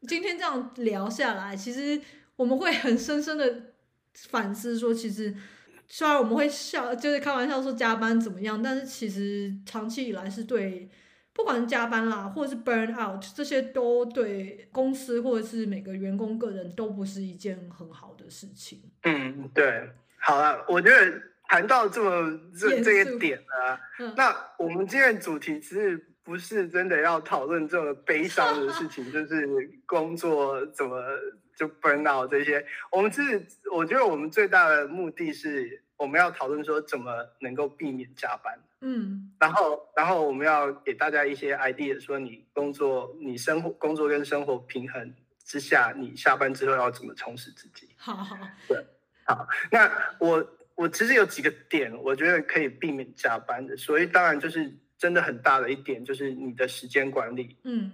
[0.01, 1.99] 今天这样聊下来，其实
[2.35, 3.73] 我们会很深深的
[4.13, 5.35] 反思说，其实
[5.87, 10.89] 虽然我们会笑，就是开玩笑说加班怎么样，但是其实长期以来是对，
[11.33, 18.81] 不管是加班啦，或者是 burn out，这些都对公司或者是每个员工个人都不是一件很好的事情。
[19.03, 21.21] 嗯，对，好了，我觉得。
[21.47, 29.47] 谈到这么这这些点呢，嗯、那我们今天的主题其实不是真的要讨论这么悲伤的事情， 就是
[29.85, 31.01] 工作怎么
[31.55, 32.65] 就 burn out 这些。
[32.91, 38.59] 我们是我觉得我们最大的目的是我们要讨论说怎么能够避免加班。
[38.81, 47.89] 嗯，然后然后我们要给大家一些 idea，说你工作你生活工作跟生活平衡之下，你下班之后要怎么充实自己。
[47.95, 48.37] 好好，
[48.67, 48.85] 对，
[49.23, 49.89] 好，那
[50.19, 50.45] 我。
[50.77, 57.57] 我其实有几个点，我觉得可以避免加班的，所以当然就是真的很大的一点，就是你的时间管理。
[57.63, 57.91] 嗯，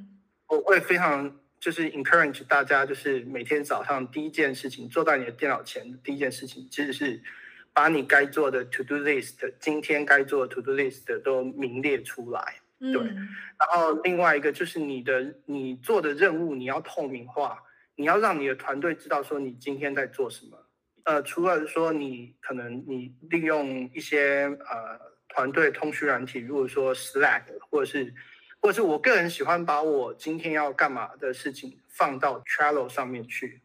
[0.47, 7.23] 我会非常就是 encourage 大家，就是每天早上第一件事情，坐在你的电脑前，第一件事情其实是
[7.71, 12.55] 把你该做的 to do list，今天该做的 to do list 都名列出来。
[12.79, 17.63] 对，嗯，然后另外一个就是你的你做的任务你要透明化，
[17.95, 20.57] 你要让你的团队知道说你今天在做什么。
[21.03, 28.13] 呃，除了说你可能你利用一些呃团队通讯软体，如果说 Slack 或者是
[28.61, 33.61] 或者是我个人喜欢把我今天要干嘛的事情放到 Trello 上面去，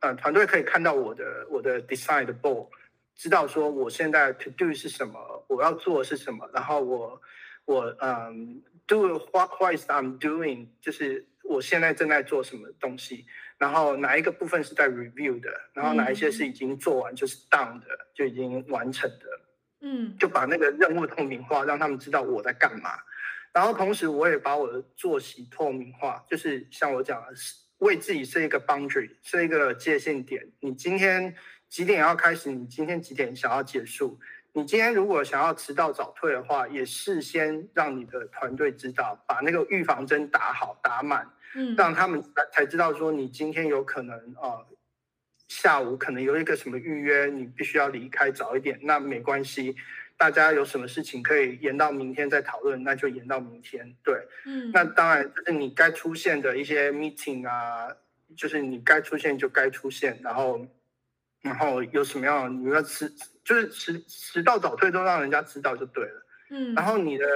[0.00, 2.68] 呃，团队可以看到我的我的 Decide Board，
[3.14, 7.22] 知道说我现在 To Do 是什么，我要做是什么，然后我
[7.64, 13.24] 我嗯 Do what what is I'm doing，就是我现在正在做什么东西。
[13.64, 19.26] 然后哪一个部分是在 review 的，然后哪一些是已经做完就是 done 的，就已经完成的，
[19.80, 22.90] 嗯，就把那个任务透明化，让他们知道我在干嘛。
[23.54, 27.28] 然后同时我也把我的作息透明化，就是像我讲的，
[27.78, 30.46] 为自己设一个 boundary，设一个界限点。
[30.60, 31.34] 你今天
[31.70, 32.50] 几点要开始？
[32.50, 34.20] 你今天几点想要结束？
[34.52, 41.26] 你今天如果想要迟到早退的话，也事先让你的团队知道，把那个预防针打好打满。
[41.54, 44.66] 嗯，让他们才才知道说你今天有可能啊、呃，
[45.48, 48.78] 下午可能有一个什么预约，你必须要离开早一点。
[48.82, 49.76] 那没关系，
[50.16, 53.94] 大家有什么事情可以延到明天再讨论，那就延到明天。
[54.02, 57.88] 对，嗯，那当然就是你该出现的一些 meeting 啊，
[58.36, 60.66] 就是你该出现就该出现，然后
[61.40, 63.08] 然后有什么样你要迟，
[63.44, 66.26] 就是迟迟到早退都让人家知道就对了。
[66.50, 67.26] 嗯，然后你的。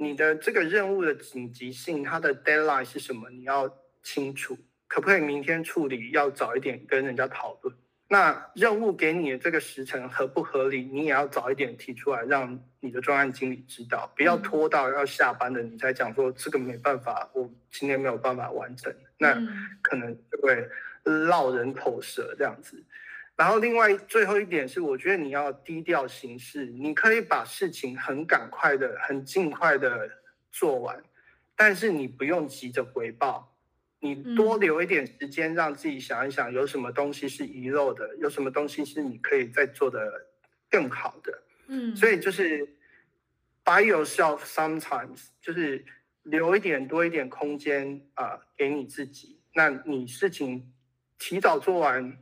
[0.00, 3.28] 你的这个任务的紧急性，它的 deadline 是什么？
[3.30, 3.68] 你要
[4.02, 6.12] 清楚，可不可以明天处理？
[6.12, 7.74] 要早一点跟人家讨论。
[8.10, 10.82] 那任务给你的这个时程合不合理？
[10.82, 19.34] 你也要早一点提出来，让你的专案经理知道，不要拖到要下班的你才讲说这个没办法，我今天没有办法完成，那
[19.82, 20.66] 可能就会
[21.02, 22.82] 落人口舌这样子。
[23.38, 26.66] 然后，另外最后一点是，我觉得你要低调行事。
[26.66, 30.10] 你可以把事情很赶快的、很尽快的
[30.50, 31.00] 做完，
[31.54, 33.56] 但是你不用急着回报，
[34.00, 40.26] 你多留一点时间，让自己想一想，有什么东西是遗漏的，有什么东西是你可以再做的
[40.68, 41.42] 更好的。
[41.68, 42.66] 嗯，所以就是
[43.64, 45.86] buy yourself sometimes，就是
[46.24, 49.40] 留一点多一点空间啊，呃，给你自己。
[49.54, 50.72] 那你事情
[51.20, 52.18] 提早做完。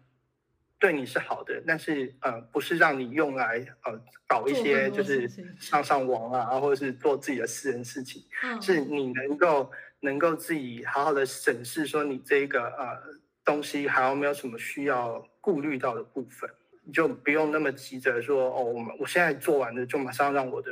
[0.79, 5.27] 对你是好的，但是呃，不是让你用来呃搞一些就是
[5.59, 9.71] 上上网啊，或者是做自己的私人事情，嗯、是你能够
[10.01, 12.99] 能够自己好好的审视，说你这个呃
[13.43, 16.49] 东西还有没有什么需要顾虑到的部分，
[16.85, 20.71] 你就不用那么急着说哦，我们我现在做完了，就马上让我的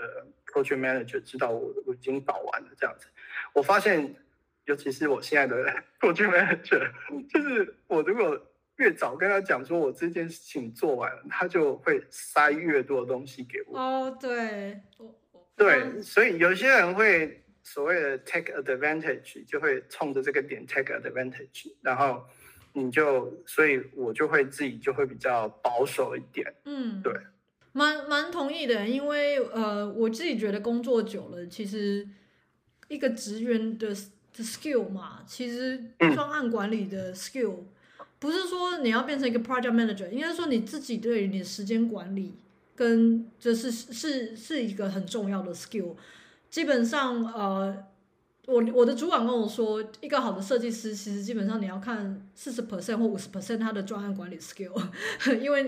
[0.52, 3.06] project manager 知道我我已经搞完了这样子。
[3.54, 4.14] 我发现，
[4.66, 5.64] 尤其是我现在的
[5.98, 6.90] project manager，
[7.32, 8.38] 就是我如果。
[8.76, 13.78] 越早跟他讲说我这件事情做完了，他就会塞越多东西给我。
[13.78, 14.80] 哦，对，
[15.56, 22.24] 对，所以有些人会所谓的 take advantage，就会冲着这个点 take advantage，然后
[22.72, 26.52] 你就，所以我就会自己就会比较保守一点。
[26.64, 27.14] 嗯，对，
[27.70, 32.08] 蛮蛮同意的，因为呃，我自己觉得工作久了，其实
[32.88, 35.80] 一个职员的的 skill 嘛，其实
[36.12, 37.58] 专案管理的 skill。
[37.58, 37.66] 嗯
[38.24, 42.38] 不是说你要变成一个 project manager，应该说你自己对于你的时间管理
[42.74, 45.94] 跟这是是是一个很重要的 skill。
[46.48, 47.84] 基本上呃，
[48.46, 54.72] 我我的主管跟我说，一个好的设计师其实基本上你要看四十 percent 或五十 percent 他的专案管理 skill，
[55.38, 55.66] 因为.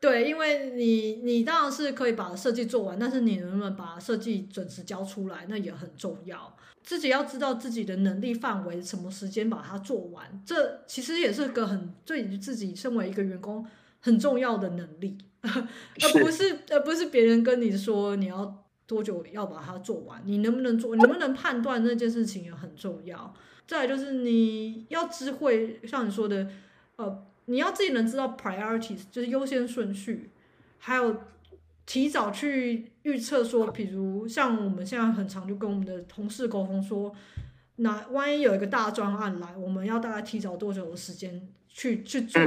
[0.00, 6.56] 对，因为你你当然是可以把设计做完，但是你能不能把设计准时交出来，那也很重要。
[6.82, 13.66] 自己要知道自己的能力范围，什么时间把它做完，这其实也是个很对你自己身为一个员工
[14.00, 18.64] 很重要的能力， 而不是而不是别人跟你说你要。
[18.90, 20.20] 多久要把它做完？
[20.24, 20.96] 你能不能做？
[20.96, 23.32] 能不能判断那件事情也很重要。
[23.64, 26.48] 再来就是你要知会，像你说的，
[26.96, 30.32] 呃，你要自己能知道 priorities，就是优先顺序，
[30.78, 31.22] 还有
[31.90, 37.12] 提早去预测说，比如像我们现在很常就跟我们的同事沟通说，
[37.74, 42.40] 那万一有一个大专案来，我们要大概提早多久的时间去去做？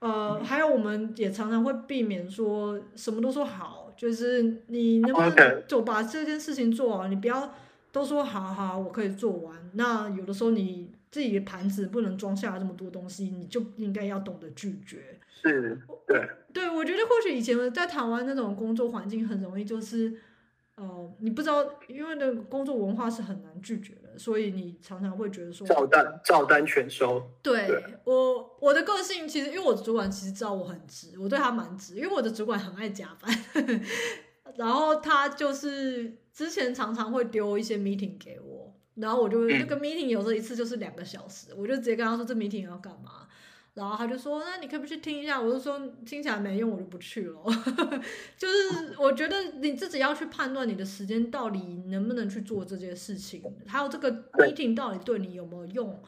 [0.00, 3.90] 呃，还有我们也常常会避免说什么都说好。
[3.96, 7.08] 就是你能不能就把这件事情做好？
[7.08, 7.54] 你不要
[7.90, 9.56] 都说好好，我可以做完。
[9.72, 15.16] 那有的时候你自己的盘子不能装下这么多东西，你就应该要懂得拒绝。
[15.28, 20.12] 是，对，对，我觉得或许以前在台湾那种工作环境很容易就是，
[20.74, 27.22] 呃，你不知道，因为的工作文化是很难拒绝的，所以你常常会觉得说照单照单全收。
[27.40, 28.58] 对，对我。
[28.60, 33.30] 我的个性其实，因为我的主管其实知道我很直，我对他蛮直，因为我的主管很爱加班，
[34.56, 38.53] 然后他就是之前常常会丢一些 meeting 给我，
[38.96, 43.26] 然后我就那个 meeting 有时候一次就是两个小时，我就直接跟他说这 meeting 要干嘛，
[43.74, 47.36] 然后他就说那你可不可以去听一下，我就说听起来没用，我就不去了。
[48.38, 56.02] 就是 我觉得你自己要去判断你的时间到底能不能去做这件事情，还有这个 meeting 到底对你有没有用，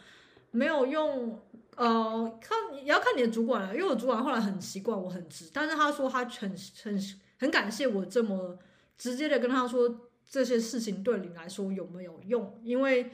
[0.51, 1.41] 没有用。
[1.77, 6.99] 呃，看也要看你的主管了，因为我主管后来很习惯我很直，但是他说他很很
[7.39, 8.59] 很感谢我这么
[8.97, 13.11] 直接的跟他说这些事情对你来说有没有用，因为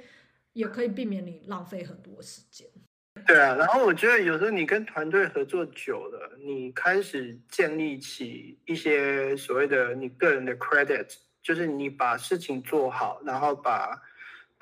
[0.52, 2.66] 也可以避免你浪费很多时间。
[3.26, 14.00] 对啊，然后我觉得有时候你跟团队合作久了，你开始建立起一些所谓的你个人的 credit，就是你把事情做好，然后把。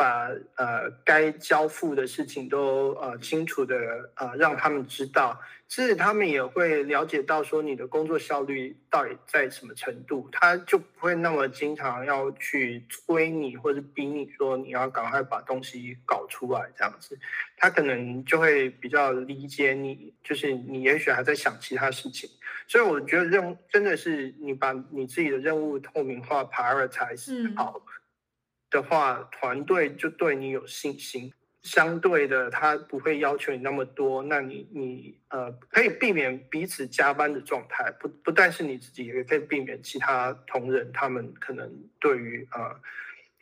[0.01, 3.77] 把呃该交付的事情都呃清楚的
[4.15, 5.39] 呃让他们知道，
[5.69, 17.19] 其实他们也会了解到说你的工作效率到底在什么程度，他就不会那么经常要去催你或者逼你说你要赶快把东西搞出来这样子，
[17.59, 22.31] 他可能就会比较理解你，就是你也许还在想其他事情，
[22.67, 27.75] 所以我觉得任务真的是你把你自己的任务透明化 prioritize 好。
[27.77, 27.90] 嗯
[28.71, 31.33] 的话，团队就对你有信心。
[31.63, 34.23] 相对的，他不会要求你那么多。
[34.23, 37.91] 那你你呃，可以避免彼此加班的状态。
[38.01, 42.75] 不不但是你自己，也可以避免其他同仁他们可能对于呃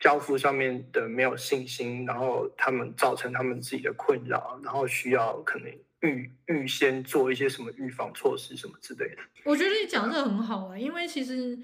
[0.01, 5.71] 交付上面的没有信心，然后他们造成他们自己的困扰，然后需要可能
[6.01, 9.21] 预预先做一些什么预防措施什么之类的。
[9.45, 11.57] 我觉得你讲的很好啊，因为其实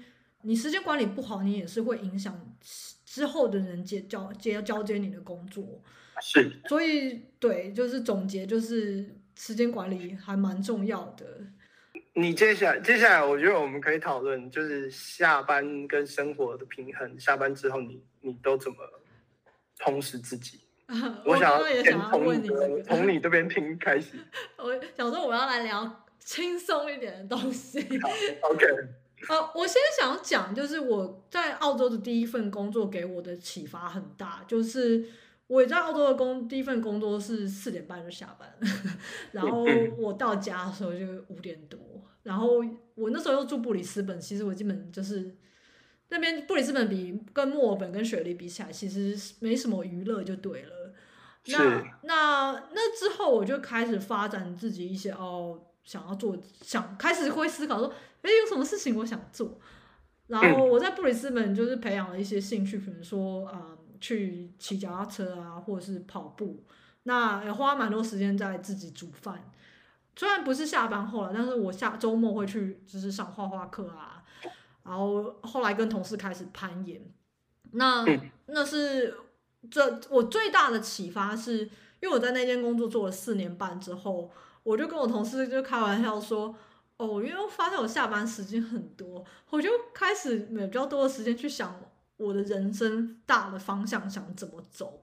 [0.46, 2.56] 你时间管理不好，你也是会影响。
[3.04, 5.82] 之后的人接交接交接你的工作，
[6.20, 11.26] 是，所以对，就是总结，就是时间管理还蛮重要的。
[12.12, 17.18] 你接下来接下来，我觉得我们可以讨论，就是下班跟生活的平衡。
[17.18, 18.76] 下班之后你，你你都怎么
[19.76, 20.60] 充实自己？
[20.86, 22.48] 啊、我想要先从你
[22.82, 24.18] 从你这边听开始。
[24.58, 27.80] 我想说，我要来聊轻松一点的东西。
[28.42, 28.66] OK。
[29.28, 35.04] 呃，我先想讲，就是我在澳洲的第一份工作给我的启发很大，就是
[35.46, 38.54] 我在澳洲的工第一份工作是四点半就下班，
[39.32, 39.64] 然后
[39.96, 40.98] 我到家的时候就
[41.28, 41.78] 五点多，
[42.24, 42.62] 然后
[42.94, 45.34] 我那时候又住布里斯本，其实我基本就是
[46.10, 50.92] 那边布里斯本比跟墨尔本跟雪梨比起来，其实没什么娱乐就对了。
[51.46, 55.62] 那那那之后我就开始发展自己一些哦。
[55.86, 57.94] 想要做，想开始会思考说，
[58.26, 59.58] 哎，有什么事情我想做？
[60.26, 66.64] 然后我在布里斯本就是培养了一些兴趣，比如说啊、呃，去骑脚踏车啊，或者是跑步。
[67.04, 69.52] 那也花蛮多时间在自己煮饭。
[70.16, 74.24] 虽然不是下班后了，但是我下周末会去，就是上画画课啊。
[74.82, 77.00] 然后后来跟同事开始攀岩。
[77.72, 78.04] 那
[78.46, 79.16] 那是
[79.70, 81.58] 这我最大的启发是，
[82.00, 84.32] 因为我在那间工作做了四年半之后。
[84.64, 86.52] 我就跟我同事就开玩笑说，
[86.98, 91.78] 哦，因为我发现我下班时间很多，我就开始有比较多的时间去想
[92.16, 95.02] 我的人生大的方向想怎么走。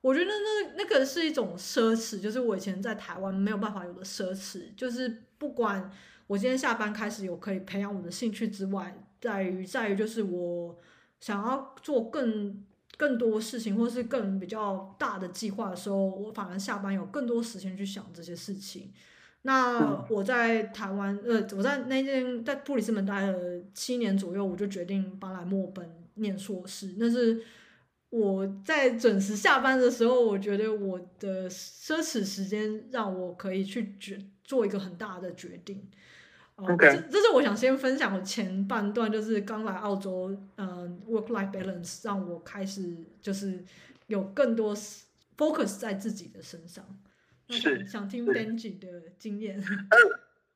[0.00, 4.74] 我觉得那那个是一种奢侈，就是我以前在台湾没有办法有的奢侈。
[4.76, 5.90] 就是不管
[6.26, 10.78] 我今天下班开始有可以培养我的兴趣之外，在于在于就是我
[11.20, 12.64] 想要做更
[12.96, 18.92] 更多事情，或是更比较大的计划的时候，我反而下班有更多时间去想这些事情。
[19.46, 26.94] 那我在台湾，呃，我在那间在布里斯本待了七年左右，我就决定搬来墨本念硕士。
[26.96, 27.42] 那是
[28.08, 35.86] 我在准时下班的时候，我觉得我的奢侈时间让我可以去决做一个很大的决定。
[36.56, 43.62] OK，这这是我想先分享我前半段，就是刚来澳洲，嗯、呃，work-life balance 让我开始就是
[44.06, 44.74] 有更多
[45.36, 46.82] focus 在自己的身上。
[47.48, 49.58] 是想听 Benji 的经验。
[49.90, 49.98] 呃，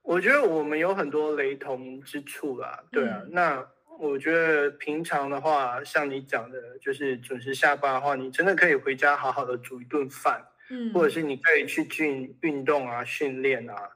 [0.02, 2.82] 我觉得我们有很多雷同之处啦。
[2.90, 3.66] 对啊，嗯、那
[3.98, 13.90] 我觉得平常的话，像你讲的，就是准时下班的话，你真的可以回家好好的煮一顿饭，嗯，或者是你可以去进运动啊，训练啊。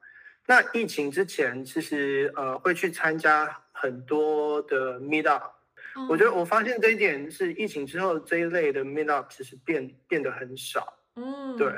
[0.46, 5.52] 那疫情之前，其实呃会去参加很多的 meet up，
[5.96, 6.08] 嗯。
[6.08, 10.98] 我觉得我发现这一点是疫情之后这一类的 meet up 其实变变得很少。
[11.14, 11.72] 嗯，对，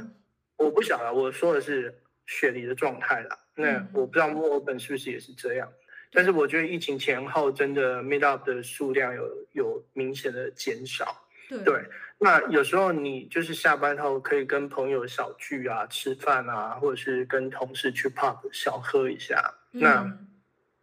[0.57, 1.95] 我不晓得，我说的是
[2.27, 3.39] 雪梨的状态啦。
[3.55, 5.81] 那我不知道墨尔本是不是也是这样，嗯。
[6.13, 11.27] 但是我觉得疫情前后真的 meet up 的数量有有明显的减少。
[11.49, 11.59] 对。
[11.65, 11.85] 对
[12.17, 19.53] 那有时候你就是下班后可以跟朋友小聚啊，吃饭啊，或者是跟同事去 pub 小喝一下。
[19.73, 20.19] 嗯、那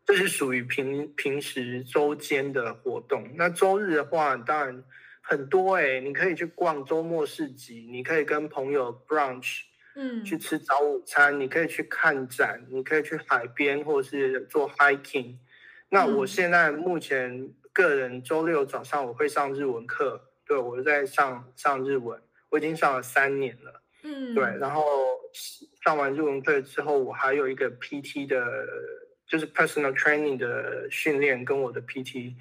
[0.05, 3.27] 这是属于平平时周间的活动。
[3.35, 4.83] 那周日的话，当然
[5.21, 9.61] 很多哎、欸，你可以去逛周末市集，你可以跟朋友 brunch，
[9.95, 15.37] 嗯，去吃早午餐，你可以去看展，你可以去海边或者是做 hiking。
[15.89, 20.27] 那我现在目前个人周六早上我会上日文课。
[20.45, 23.81] 对，我在上上日文，我已经上了三年了。
[24.03, 24.83] 嗯，对，然后
[25.81, 28.67] 上完日文课之后，我还有一个 PT 的，
[29.25, 32.33] 就是 personal training 的训练，跟我的 PT。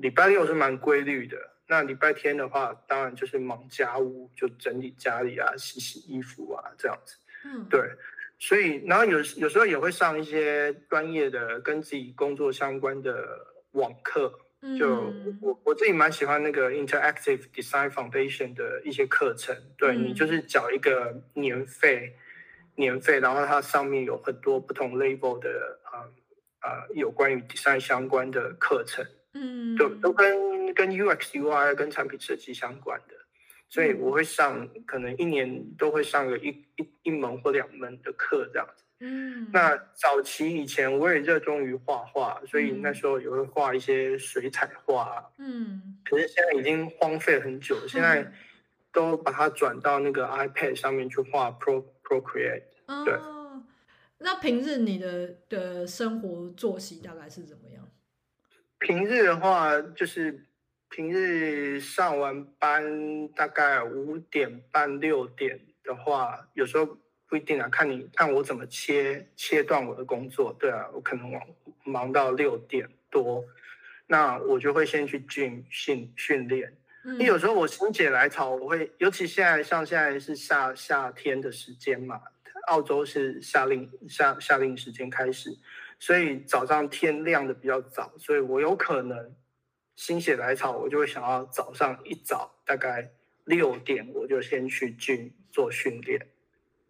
[0.00, 1.36] 礼拜六是蛮规律的，
[1.68, 7.16] 那礼拜天的话，当然就是忙家务，就整理家里啊，洗洗衣服啊，这样子。
[7.44, 7.80] 嗯，对，
[8.38, 13.24] 所以然后有有时候也会上一些专业的跟自己工作相关的
[13.72, 14.40] 网课。
[14.78, 15.12] 就
[15.42, 22.16] 我我自己蛮喜欢那个 Interactive Design Foundation 的一些课程，对、嗯、你就是缴一个年费，
[22.74, 26.08] 年费，然后它上面有很多不同 level 的啊
[26.58, 33.14] 啊、呃呃、有关于 design 相关的课程，嗯，都都跟跟 UX UI 跟产品设计相关的，
[33.68, 38.84] 所以我会上可能一年都会上个一一一门或两门的课这样子。
[39.00, 45.30] 嗯，那早期以前我也热衷于画画，所以那时候也会画一些水彩画。
[45.38, 48.32] 嗯，可是现在已经荒废很久，现在
[48.92, 52.62] 都把它转到那个 iPad 上面去画 Pro Procreate。
[53.04, 53.14] 对。
[53.14, 53.62] 哦，
[54.18, 57.86] 那平日你的的生活作息大概是怎么样？
[58.78, 60.45] 平日的话，就是
[60.88, 66.98] 平日上完班大概五点半六点的话，有时候。
[67.28, 71.42] 不一定啊，看你看我怎么切切断我的工作，对啊，我可能忙
[71.82, 73.44] 忙到六点多，
[74.06, 76.72] 那我就会先去 gym 训训练。
[77.18, 82.20] 你、嗯、有时候我心血来潮，我会，尤其现在像现在是夏夏天的时间嘛，
[82.68, 85.50] 澳洲是夏令夏夏令时间开始，
[85.98, 89.34] 所以早上天亮的比较早，所以我有可能
[89.96, 93.10] 心血来潮，我就会想要早上一早大概
[93.44, 96.28] 六点，我就先去 gym 做训练。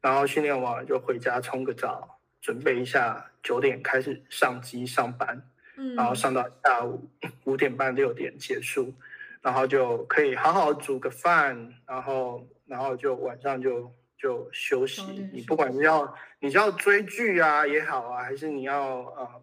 [0.02, 7.08] 然后训练完就回家冲个澡，准备一下九点开始上机上班，嗯，然后上到下午
[7.44, 8.94] 五点半六点结束，
[9.40, 15.02] 然后就可以好好煮个饭，然后然后就晚上就就休息。
[15.32, 19.42] 你不管是要你是要追剧啊也好啊，还是你要呃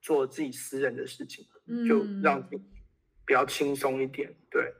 [0.00, 1.46] 做自己私人的事情，
[1.86, 2.62] 就让自己
[3.26, 4.34] 比较轻松一点。
[4.50, 4.72] 对，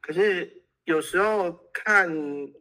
[0.00, 0.58] 可是。
[0.84, 2.10] 有时候看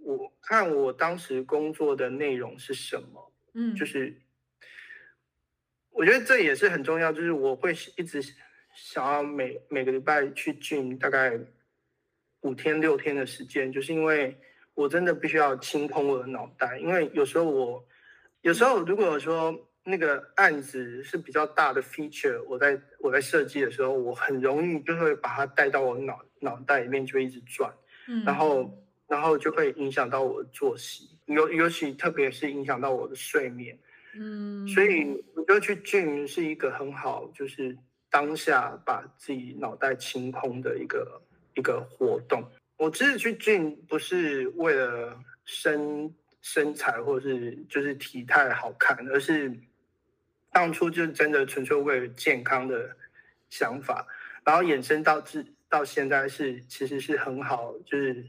[0.03, 4.15] 我看我当时工作的内容是什么，嗯，就是
[5.89, 8.21] 我觉得这也是很重要，就是我会一直
[8.75, 11.35] 想要每每个礼拜去 gym 大概
[12.41, 14.39] 五天六天的时间，就是因为
[14.75, 17.83] 我真的必须要清空我的脑袋，因为有时候我
[18.41, 27.73] 有时候如果说那个案子是比较大的 feature，我在我在设计的时候，我很容易就会把它带到我脑脑袋里面，就会一直转。
[28.25, 28.69] 然后，
[29.07, 33.77] 然后就会影响到我的作息，尤尤其特别是影响到我的睡眠。
[34.13, 37.77] 嗯，所以我觉得去 gym 是一个很好，就是
[38.09, 41.21] 当下把自己脑袋清空的一个
[41.55, 42.43] 一个活动。
[42.77, 49.55] 我其实去 gym 不是为了身身材或是就是体态好看，而是
[50.51, 52.95] 当初就真的纯粹为了健康的
[53.49, 54.05] 想法，
[54.43, 55.45] 然后衍生到至。
[55.71, 58.25] 到现在是其实是很好，就是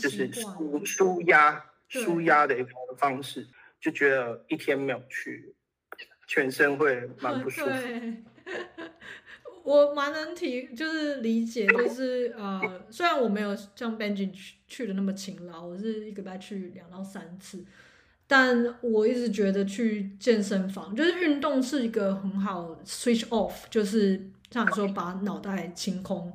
[0.00, 3.44] 就是舒舒压舒压的一个方式，
[3.80, 5.56] 就觉得一天没有去，
[6.28, 7.72] 全身会蛮不舒服。
[9.64, 17.64] 我蛮能体，就是理解，就是呃，虽然我没有像 Benji 去去的那么勤劳，我是一个礼拜去两到三次。
[18.32, 24.18] 但我一直觉得去健身房就是运动是一个很好 switch off，就是
[24.50, 26.32] 像你说把脑袋清空，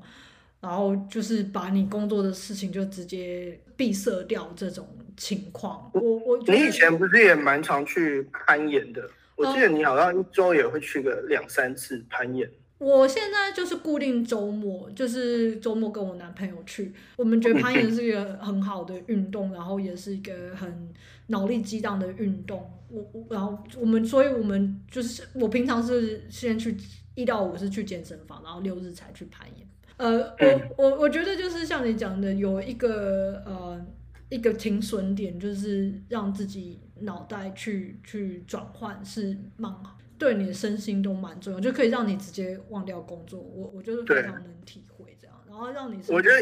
[0.61, 4.87] 然后就是把你工作的事情就直接闭塞掉这种
[5.17, 5.89] 情况。
[5.95, 9.09] 我我你以前不是也蛮常去攀岩的？
[9.35, 12.47] 我记得你好像一周也会去个两三次攀岩。
[12.77, 16.93] 我现在就是固定周末，就是周末跟我男朋友去。
[17.15, 20.93] 我们觉得攀岩是一个很好的运动，然后也是一个很
[21.27, 22.69] 脑力激荡的运动。
[22.89, 26.75] 我我然后我们，所以我们就是我平常是先去
[27.15, 29.67] 一到五是去健身房，然后六日才去攀岩。
[29.97, 30.33] 呃，
[30.77, 33.85] 我我我觉得就是像你讲的，有一个呃
[34.29, 39.97] 一个停损点，就是让自己脑袋去去转换是蛮好。
[40.19, 43.39] 对你的身心都蛮重要，就可以让你直接忘掉工作。
[43.39, 46.35] 我我就是非常能体会这样，然后让你我觉得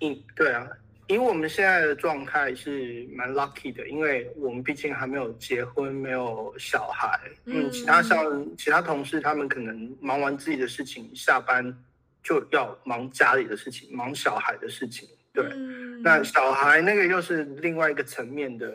[0.00, 0.68] 嗯，对啊，
[1.10, 7.20] 因为我们现在的状态是蛮 lucky 的，因为我们毕竟还没有结婚，没有小孩。
[7.44, 11.76] 嗯，其他像其他同事，他们可能忙完自己的事情，下班
[12.22, 15.08] 就要忙家里的事情，忙小孩的事情。
[15.32, 18.68] 对，嗯、那小孩那个又是另外一个层面的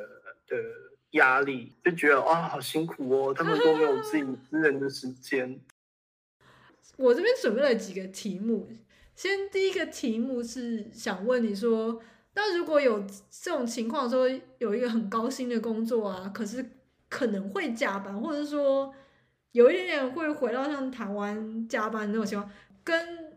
[0.47, 0.57] 的。
[1.11, 5.57] 压力就觉得啊、哦，好辛苦哦，他们都没有自己私人的时间。
[6.97, 8.67] 我这边准备了几个题目，
[9.15, 12.01] 先第一个题目是想问你说，
[12.35, 16.63] 那如果有这种情况，说有一个很高薪的工作啊，可是
[17.09, 18.93] 可能会加班，或者说
[19.53, 22.51] 有一点点会回到像台湾加班那种情况，
[22.83, 23.33] 跟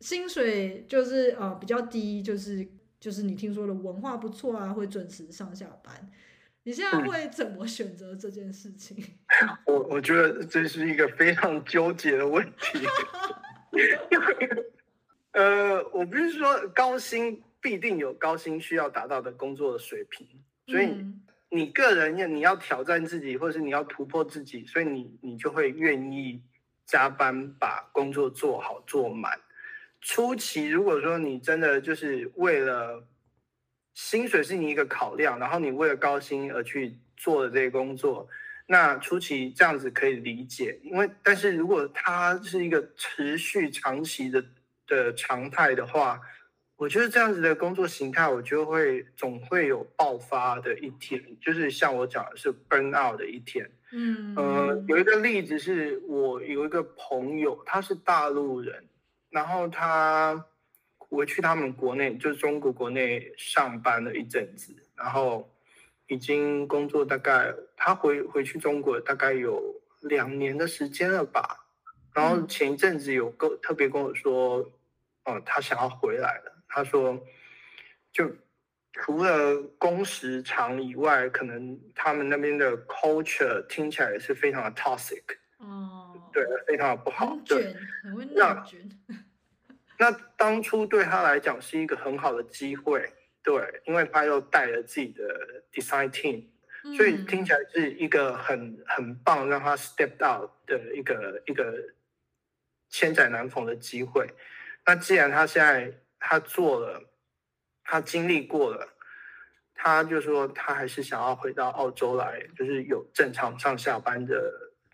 [0.00, 2.66] 薪水就是呃比较低，就是
[2.98, 6.10] 就是你听说的文化不错啊，会准时上下班。
[6.64, 8.96] 你现在会怎么选择这件事情？
[9.42, 12.86] 嗯、我我觉得这是一个非常纠结的问题。
[15.32, 20.26] 呃，我不是说高薪必定有高薪需要达到的工作的水平，
[20.66, 21.04] 所以
[21.50, 26.42] 你个人要你要挑战自己，或者是你要突破自己，所以你你就会愿意
[26.86, 29.38] 加班把工作做好做满。
[30.00, 33.06] 初期如果说你真的就是为了。
[33.94, 38.28] 薪水是你一个考量，然后你为了高薪而去做的这个工作，
[38.68, 44.44] 那初期这样子可以理解，因为但是如果它是一个持续长期的
[44.86, 46.20] 的常态的话，
[46.78, 53.70] 我觉得这样子的工作形态，我就会总会有爆发的一天，就是像我讲的是 burn out 的一天。
[53.92, 58.88] 嗯，呃，有一个例子是我有一个朋友，他是大陆人，
[59.28, 60.46] 然后他。
[61.10, 65.50] 我去他们国内，就是中国国内上班了一阵子，然后
[66.06, 71.64] 已经工作大概他回回去中国大概有两年的时间了吧。
[72.12, 74.70] 然后前一阵子有跟特别跟我说，
[75.24, 76.57] 哦，他想要回来了。
[76.78, 77.26] 他说，
[78.12, 78.34] 就
[78.92, 85.22] 除了工时长以外，可能他们那边的 culture 听起来也是非常的 toxic。
[85.58, 88.88] 哦，对，非常的不好，很卷，很会内卷。
[89.98, 93.12] 那当初对他来讲是一个很好的机会，
[93.42, 96.44] 对，因为他又带了自己的 design team，
[96.96, 101.92] 所以听起来是一个很很棒让他 step out 的一个一个
[102.88, 104.28] 千载难逢的机会。
[104.86, 107.02] 那既然他现在他做了，
[107.84, 108.88] 他经历过了，
[109.74, 114.34] 他就说他还是想要回到澳洲来，就是有正常上下班的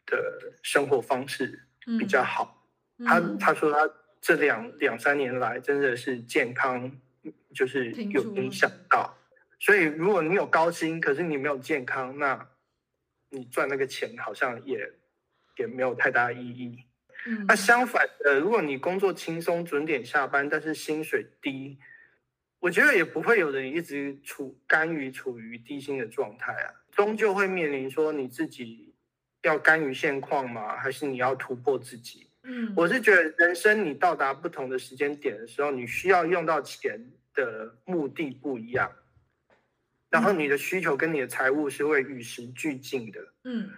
[0.06, 1.68] 的生活方式
[1.98, 2.66] 比较好。
[3.04, 3.92] 他他说他。
[4.26, 6.90] 这两两三年来，真的是健康
[7.54, 9.18] 就是有影响到，
[9.60, 12.48] 所以如果你有高薪，可是你没有健康，那
[13.28, 14.90] 你赚那个钱好像也
[15.58, 16.86] 也没有太大意义。
[17.26, 21.78] 嗯，那相反的，如果你工作轻松，准点下班，但是薪水低，
[22.60, 28.94] 我觉得也不会有人一直处甘于处于低薪的状态啊，终究会面临说你自己
[29.42, 30.76] 要甘于现况吗？
[30.76, 32.28] 还是你要突破自己？
[32.42, 37.00] 嗯，我是觉得人生你到达不同的时间点的时候，你需要用到钱
[37.32, 38.92] 的目的不一样，
[40.10, 43.20] 然后你的需求跟你的财务是会与时俱进的。
[43.44, 43.70] 嗯，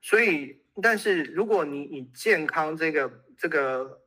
[0.00, 4.00] 所以，但是如果你以健康这个这个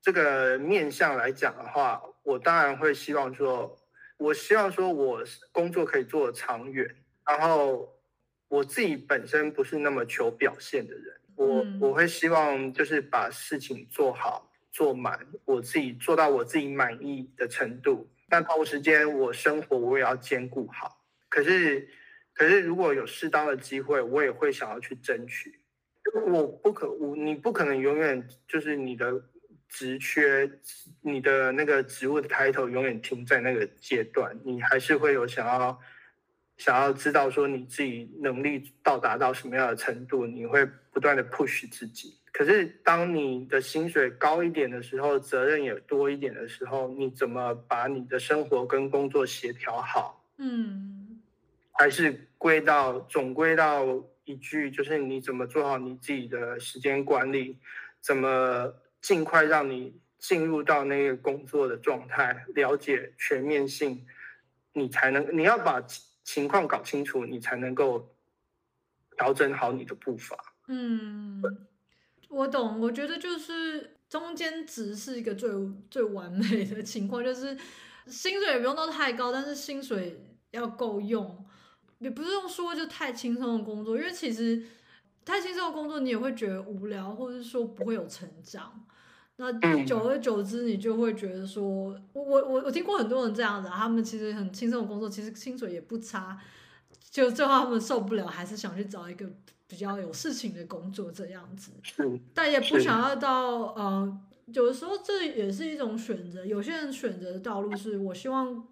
[0.00, 3.76] 这个面向来讲的话，我当然会希望说，
[4.16, 5.22] 我希望说我
[5.52, 6.94] 工作可以做得长远，
[7.26, 7.94] 然后
[8.48, 11.20] 我自己本身不是那么求表现的人。
[11.36, 18.08] 我我会希望就是把事情做好做满，我自己做到我自己满意的程度。
[18.28, 21.00] 但同时间，我生活我也要兼顾好。
[21.28, 21.88] 可是，
[22.34, 25.58] 可是如果有适当的机会，我也会想要去争取。
[26.26, 29.22] 我不可，我你不可能永远就是你的
[29.68, 30.50] 职缺，
[31.00, 35.80] 你的那个职务的 title 永远停在那个阶段，你还是会有想要
[36.56, 42.18] 想要知道说你自己能力到达到什么样的程度，你会不断的 push 自己。
[42.32, 50.20] 可是，当你的薪水高一点的时候，责任也多一点的时候，你怎么把你的生活跟工作协调好？
[50.38, 51.03] 嗯，
[51.74, 53.84] 还是归到总归到
[54.24, 57.58] 一句，就是你怎么做好你自己的时间管理，
[58.00, 64.06] 怎么尽快让你进入到那个工作的状态，了解全面性，
[64.72, 65.84] 你才能你要把
[66.22, 68.14] 情况搞清楚，你才能够
[69.16, 70.36] 调整好你的步伐。
[70.68, 71.42] 嗯。
[72.30, 75.48] 我懂，我觉得就是中间值是一个最
[75.88, 77.56] 最完美的情况，就是
[78.08, 80.20] 薪水也不用到太高，但是薪水
[80.50, 81.46] 要够用，
[82.04, 84.62] 也不是用说就太轻松的工作，因为其实
[85.24, 88.84] 太轻松的工作你也会觉得无聊，或者是说不会有成长。
[89.36, 89.50] 那
[89.84, 96.38] 久而久之，你就会觉得说，我我我听过很多人这样子，他们其实很轻松的工作，其实薪水也不差，
[97.10, 99.28] 就最后他们受不了，还是想去找一个。
[99.66, 101.72] 比较有事情的工作这样子，
[102.34, 104.20] 但也不想要到呃，
[104.52, 106.44] 有的时候这也是一种选择。
[106.44, 108.62] 有些人选择的道路是我希望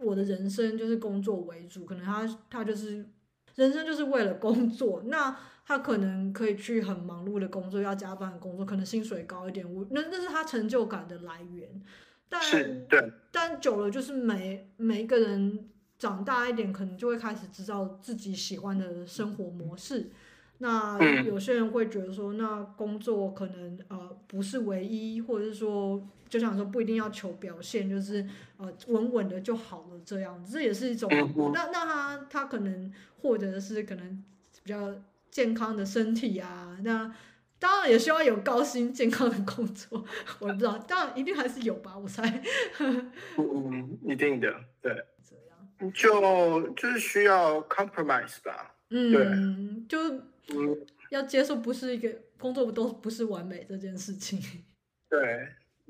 [0.00, 3.06] 我的人生就是工作为主，可能他他就是
[3.54, 5.36] 人生就是为了工作，那
[5.66, 11.82] 他可能可以去很忙碌的工作，要加班的工作，可能薪水高一点，我那那是他成就感的来源。
[12.28, 12.40] 但
[12.88, 20.10] 对，但久了就是每每一个人长大一点，可能就会开始知道自己喜欢的生活模式。
[20.62, 28.26] 那有些人会觉得说，那工作可能呃不是唯一，或者是说，就想说不一定要求表现，就是
[28.58, 31.10] 呃稳稳的就好了这样子，这也是一种。
[31.54, 32.92] 那那他他可能
[33.22, 34.22] 获得的是可能
[34.62, 34.94] 比较
[35.30, 37.10] 健康的身体啊，那
[37.58, 40.04] 当然也希望有高薪健康的工作，
[40.40, 42.42] 我不知道，当然一定还是有吧，我猜。
[43.38, 44.92] 嗯，一定的，对。
[45.24, 45.92] 这样。
[45.94, 48.74] 就就是需要 compromise 吧。
[48.90, 49.98] 嗯，就。
[51.10, 54.38] 要接受不是一个工作都不是完美这件事情，
[55.10, 55.48] 对，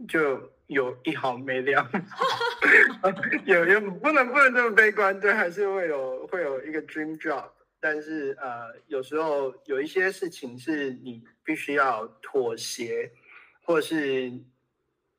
[0.08, 3.10] 就有一好没两好，
[3.44, 13.10] 有有不能不能这么悲观，对，还是会有会有一个 dream job，但是呃，有时候有一些事情是你必须要妥协，
[13.64, 14.32] 或是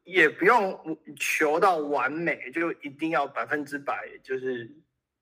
[0.03, 4.69] 也不用求到完美，就一定要百分之百，就是。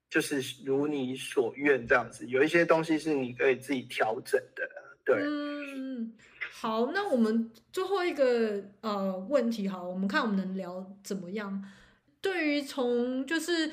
[0.09, 4.67] 就是如你所愿这样子，有一些东西是你可以自己调整的，
[5.05, 5.21] 对。
[5.21, 6.11] 嗯，
[6.51, 11.63] 好，那我们最后一个呃问题，好，我们看我们能聊怎么样？
[12.21, 13.71] 对于从就是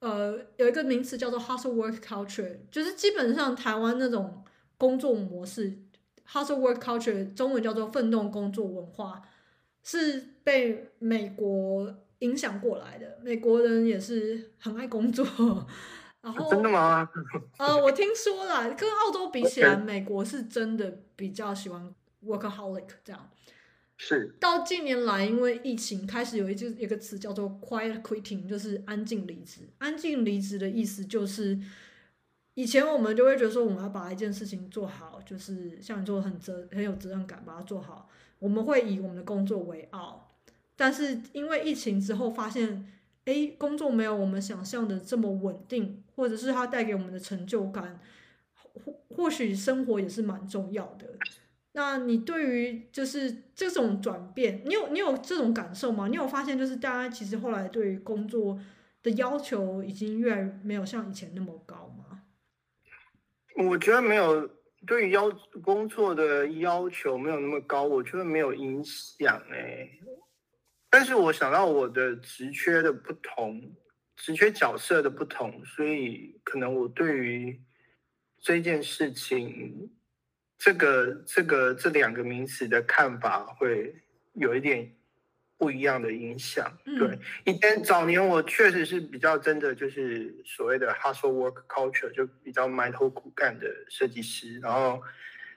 [0.00, 4.44] 呃有一个名词叫做 hustle work culture，就是基本上台湾那种
[4.76, 5.78] 工作模式
[6.28, 9.22] ，hustle work culture 中文叫做奋斗工作文化，
[9.84, 11.94] 是被美国。
[12.20, 15.26] 影响过来的美国人也是很爱工作，
[16.22, 17.08] 然后真的吗？
[17.58, 21.94] 呃，我听说了，跟澳洲比起来，美国是真的比较喜欢
[22.24, 23.30] workaholic 这样。
[23.98, 24.34] 是。
[24.40, 29.60] 到近年来，因为疫情开始有一句一个词叫做 quiet quitting，就是安静离职。
[29.78, 31.58] 安静离职的意思就是，
[32.54, 38.08] 以前我们就会觉得说，我们要把一件事情做好，就是像你做的很责很有责任感，把它做好。
[38.38, 40.25] 我们会以我们的工作为傲。
[40.76, 42.86] 但是因为疫情之后发现，
[43.24, 47.98] 哎，工作没有我们想象的这么稳定，或者是它带给我们的成就感，
[48.54, 51.06] 或或许生活也是蛮重要的。
[51.72, 56.08] 那你对于就是这种转变，你有你有这种感受吗？
[56.08, 58.58] 你有发现就是大家其实后来对于工作
[59.02, 62.22] 的要求已经越来越没有像以前那么高吗？
[63.56, 64.48] 我觉得没有，
[64.86, 65.30] 对于要
[65.62, 69.88] 工作的要求没有那么高，我觉得没有影响哎。
[70.96, 73.62] 但是我想到我的职缺的不同，
[74.16, 77.60] 职缺角色的不同，所以可能我对于
[78.40, 79.90] 这件事情，
[80.56, 83.94] 这个这个这两个名词的看法会
[84.32, 84.90] 有一点
[85.58, 86.78] 不一样的影响。
[86.82, 95.02] 对，以前早年我确实是比较真的就是所谓的 hustle work culture，就比较埋头苦干的设计师，然后。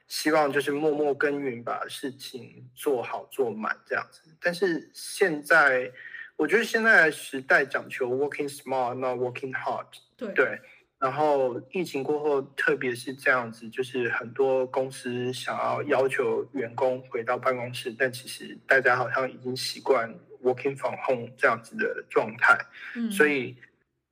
[0.09, 4.21] 希望就是默默耕耘，把事情做好做满这样子。
[4.41, 5.89] 但是现在，
[6.35, 9.85] 我觉得现在的时代讲求 working smart，not working hard
[10.17, 10.33] 对。
[10.33, 10.59] 对，
[10.97, 22.57] 然后疫情过后，特别是这样子，就是很多公司想要要求员工回到办公室，但其实大家好像已经习惯 working from home 这样子的状态，
[22.95, 23.55] 嗯，所以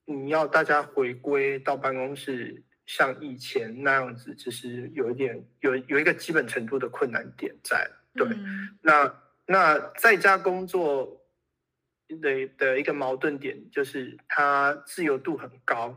[0.05, 9.13] 你要大家回归到办公室，像以前那样子，其实有一点有有一个基本程度的困难点在，对，嗯、那
[9.45, 11.21] 那在家工作
[12.07, 15.95] 的的一个矛盾点就是它自由度很高。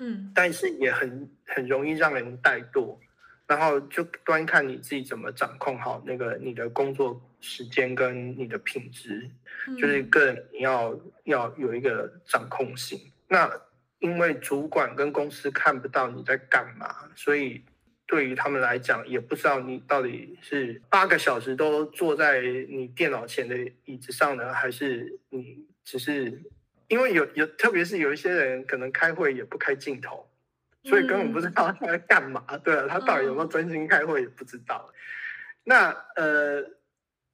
[0.00, 2.96] 嗯，但是也很很容易让人怠惰，
[3.48, 9.28] 然后就端看你自己怎么掌控好那个你的工作时间跟你的品质，
[9.66, 12.96] 嗯、就是个人你要要有一个掌控性。
[13.26, 13.50] 那
[13.98, 17.64] 因为主管跟公司看不到你在干嘛，所以
[18.06, 26.42] 对于他们来讲也不知道你到底是八个小时都坐在你电脑前的椅子上呢，还是你只是。
[26.90, 30.26] 因为有有，特别是有一些人可能开会也不开镜头，
[30.84, 32.42] 所以根本不知道他在干嘛。
[32.48, 34.90] 嗯、对啊，他到底有没有专心开会也不知道。
[34.90, 34.94] 嗯、
[35.64, 36.62] 那呃，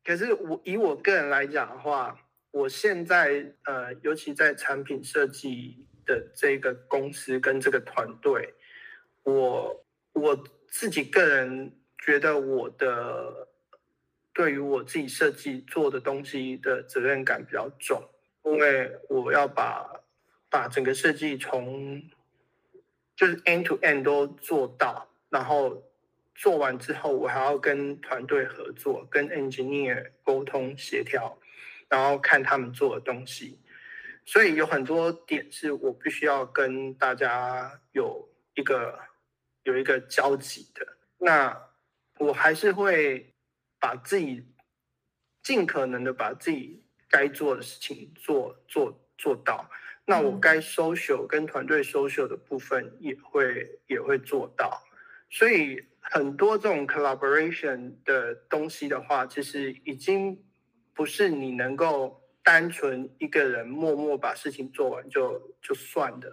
[0.04, 2.18] 可是我以我个人来讲的话，
[2.50, 8.54] 我现在呃，尤其在产品设计的这个公司跟这个团队，
[9.22, 13.48] 我我自己个人觉得我的
[14.32, 18.02] 对于我自己设计做的东西的责任感比较重。
[18.44, 20.02] 因为我要把
[20.50, 22.02] 把整个设计从
[23.16, 25.82] 就是 end to end 都做到，然后
[26.34, 31.38] 做完之后，我还要跟团队合作，跟 engineer 沟通协调，
[31.88, 33.58] 然后看他们做的东西。
[34.24, 38.98] 所以有很多点是我必须要跟大家有一个
[39.64, 40.86] 有一个交集的。
[41.18, 41.68] 那
[42.18, 43.34] 我还是会
[43.78, 44.46] 把自己
[45.42, 46.82] 尽可能的把自己。
[47.10, 49.70] 该做的事情做做做到，
[50.04, 54.82] 那我该 social 跟团队 social 的部分也会也会做到，
[55.30, 60.44] 所以很多这种 collaboration 的东西的话，其实已经
[60.92, 66.30] 不是你能够单纯一个人默默把事情做完就就算的，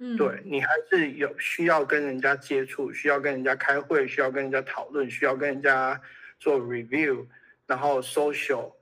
[0.00, 5.98] 嗯，对，你还是有需要跟人家接触，需要跟人家开会，需要跟人家讨论，需要跟人家
[6.40, 7.26] 做 review，
[7.66, 8.74] 然后 social。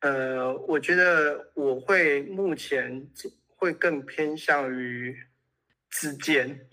[0.00, 3.06] 呃，我觉得我会目前
[3.54, 5.16] 会更偏向于
[5.90, 6.66] 之间。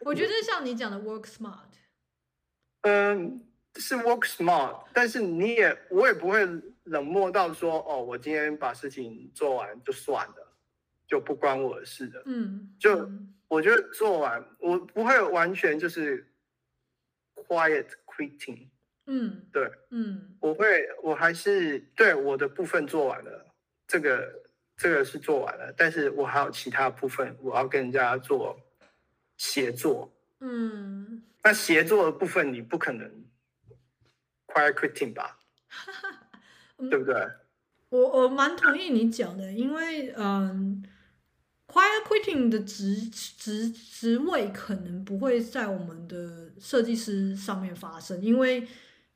[0.00, 1.70] 我觉得像你讲的 work smart，
[2.82, 6.44] 嗯，是 work smart，但是你也我也不会
[6.84, 10.56] 冷漠到说，哦，我今天把事情做完就算了，
[11.06, 12.22] 就不关我的事的。
[12.26, 13.08] 嗯，就
[13.48, 16.32] 我觉得做完，我不会完全就是
[17.34, 18.68] quiet quitting。
[19.06, 23.52] 嗯，对，嗯，我会，我还是对我的部分做完了，
[23.86, 24.42] 这个
[24.76, 28.58] 这个是做完了，但是我还有其他部分，我要跟人家做
[29.36, 33.24] 协作，嗯，那协作的部分你不可能
[34.46, 35.40] quiet quitting 吧？
[36.82, 37.14] 嗯、对不对？
[37.90, 40.84] 我我蛮同意你讲的，因为嗯
[41.66, 48.66] ，quiet quitting 的职职职位可能不会在我们的设计师上面发生，因为。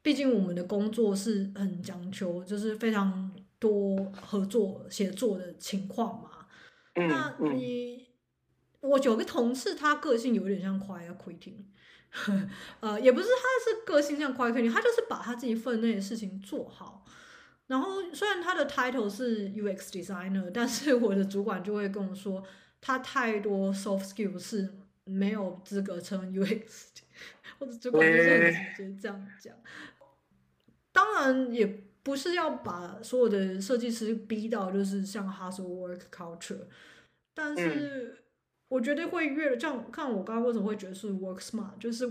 [0.03, 6.47] 毕竟我们的工作是很讲求，就是非常多合作协作的情况嘛。
[6.95, 8.07] 嗯、那你，
[8.83, 11.57] 我有个同事，他个性有点像 quiet quitting，
[12.79, 13.33] 呃，也不是他
[13.65, 17.05] 是个性像 quiet quitting，他就是把他自己分内的事情做好。
[17.67, 22.43] 然后虽然他的 title 是 UX designer， 但是我的主管就会跟我说，
[22.81, 24.73] 他太多 soft skills 是
[25.05, 26.87] 没有资格称 UX。
[27.59, 29.55] 我的主管就是直接这样讲。
[30.93, 36.67] 当然也不是要把所有的设计师逼到就是像 hustle work culture，
[37.35, 38.23] 但是
[38.69, 42.09] 我觉得会越这样看，我刚刚为什么会觉得是 work smart，就是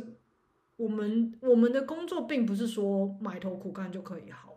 [0.76, 4.55] 我们我们的工作并不是说埋头苦干就可以好了，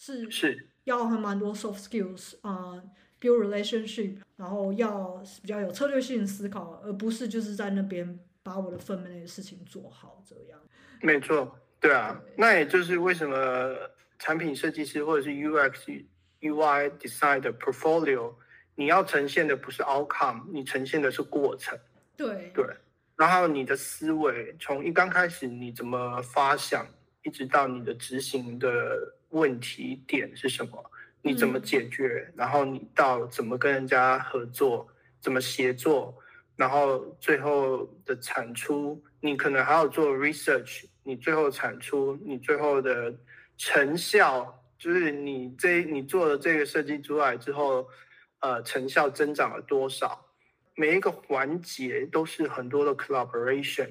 [0.00, 2.82] 是是要还蛮多 soft skills 啊、
[3.20, 10.58] uh，build relationship，然后要比较有策略性思考，而不是就是在那边把我的分内的事情做好这样。
[11.02, 11.54] 没错。
[11.78, 13.36] 对啊，那也就是为什么
[14.18, 16.04] 产品设计师或者是 UX
[16.40, 18.34] UI design 的 portfolio，
[18.74, 21.78] 你要呈现的不是 outcome，你呈现的是过程。
[22.16, 22.66] 对对，
[23.16, 26.86] 然后你的思维从一刚开始你怎么发想，
[27.22, 30.90] 一直到你的执行的问题点是什么，
[31.22, 34.88] 你怎么解决，嗯、然后你到怎么跟人家合作，
[35.20, 36.16] 怎么协作，
[36.56, 40.84] 然后最后的产出，你可能还要做 research。
[41.02, 43.12] 你最后产出，你最后的
[43.56, 47.88] 成效，就是你这你做的这个设计出来之后，
[48.40, 50.26] 呃，成效增长了多少？
[50.76, 53.90] 每一个环节都是很多的 collaboration。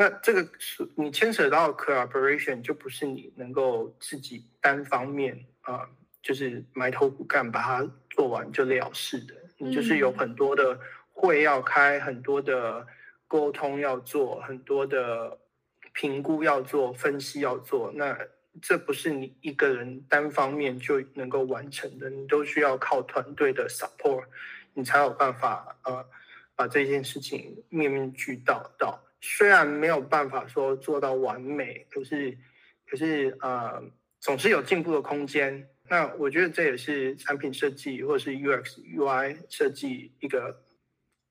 [0.00, 5.88] 那这个是你牵扯到 collaboration，就不是你能够自己单方面啊、呃，
[6.22, 9.34] 就是埋头苦干把它做完就了事的。
[9.56, 10.78] 你就是有很多的
[11.12, 12.86] 会要开，很多的
[13.26, 15.36] 沟通要做，很多的
[15.92, 17.90] 评估要做，分析要做。
[17.92, 18.16] 那
[18.62, 24.26] 这不是你一个人单方面就能够完成的，你都需要靠团队的 support，
[24.74, 26.06] 你才有办法呃
[26.54, 29.02] 把这件事情面面俱到到。
[29.20, 32.36] 虽然没有办法说做到完美，可是
[32.86, 33.82] 可是呃
[34.20, 35.68] 总是有进步的空间。
[35.90, 40.62] 那我觉得这也是产品设计或者是 UX UI 设计一个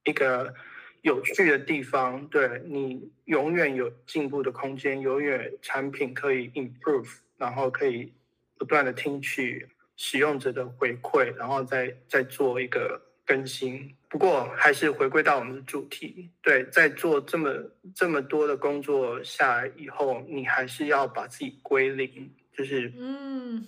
[0.04, 0.54] 一个
[1.02, 2.28] 有趣的地方。
[2.28, 8.12] 对，你永远有进步的空间，永远产品可以 improve，然后可以
[8.58, 13.96] 不断的听取使用者的回馈，然后再再做一个更新。
[14.10, 17.54] 不过还是回归到我们的主题，对，在做这么
[17.94, 23.68] 这么多的工作下来以后，你还是要把自己归零，就是嗯。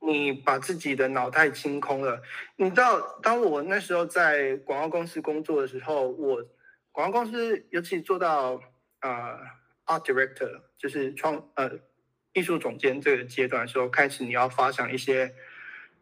[0.00, 2.22] 你把自己的脑袋清空了。
[2.54, 6.42] 你知道，当我那时候在广告公司工作的时候，我
[6.92, 8.62] 广告公司尤其做到
[9.00, 9.36] 呃
[9.86, 11.72] art director，就是创呃
[12.32, 15.34] 艺术总监这个阶段的时候，开始你要发想一些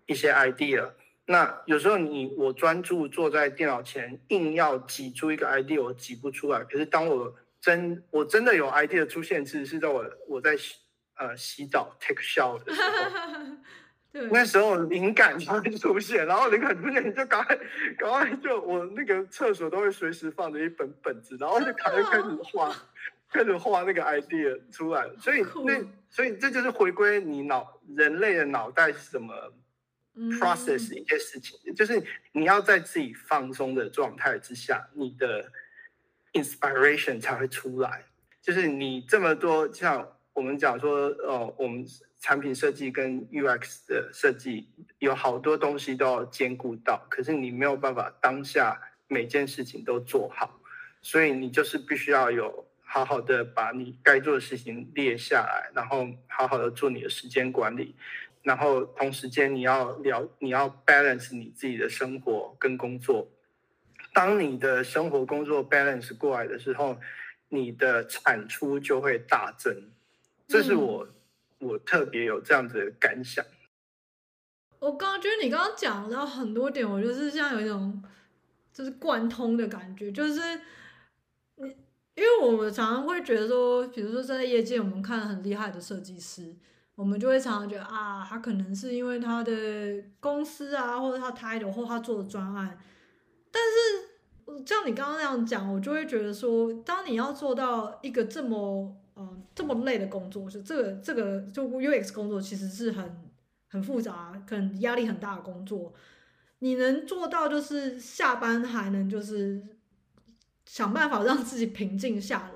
[0.05, 0.91] 一些 idea。
[1.27, 6.65] 那有时候你我专注坐在电脑前，硬要挤出一个 idea，我挤不出来。
[6.65, 10.77] 可是当我真我真的有 idea 出现，其实是在我我在洗
[11.17, 12.89] 呃洗澡 take shower 的时候。
[14.31, 17.55] 那时候灵感就会出现，然后灵感出现你就赶快
[17.99, 22.75] 赶快就我那个厕所都会随时放着一本本子，然后就赶快开始画，
[23.29, 25.07] 开始画那个 idea 出来。
[25.21, 29.35] 所以那所以这就是回归你脑人类的脑袋是怎么
[30.39, 32.03] process 一些事情，就是
[32.33, 35.53] 你要在自己放松的状态之下，你的
[36.33, 38.05] inspiration 才会出来。
[38.41, 41.87] 就是你这么多像我们讲说哦，我们。
[42.19, 50.61] 产品设计跟 UX 的设计有好多东西都要兼顾到，可是你没有办法当下每件事情都做好，
[51.03, 57.95] 所以你就是必须要有好好的把你该做的事情列下来，然后好好的做你的时间管理，
[58.47, 63.27] 然后同时间你要聊，你要 balance 你自己的生活跟工作。
[64.15, 66.97] 当你的生活工作 balance 过来的时候，
[67.49, 69.91] 你的产出就会大增。
[70.47, 71.05] 这是我。
[71.05, 71.13] 嗯
[71.59, 73.43] 我特别有这样子的感想。
[74.79, 78.05] 我刚刚觉得你刚刚讲到很多点，我就是像有一种
[78.75, 80.61] 就是贯通的感觉，就是
[81.55, 81.75] 你
[82.15, 86.55] 因为我们常常会觉得说，比如说在业界，我们看很厉害的设计师，
[86.97, 89.53] 我们就会常常觉得啊，他可能是因为他的
[90.19, 92.77] 公司啊，或者他 title 或他做的专案。
[93.53, 98.97] 但是像你刚刚那样讲，我就会觉得说，当你要做到一个这么。
[99.19, 103.33] 嗯，这么累的工作是这个这个就 UX 工作其实是很
[103.67, 105.95] 很复杂，可能压力很大的工作。
[106.59, 109.79] 你能做到就是下班还能就是
[110.67, 112.51] 想办法让自己平静下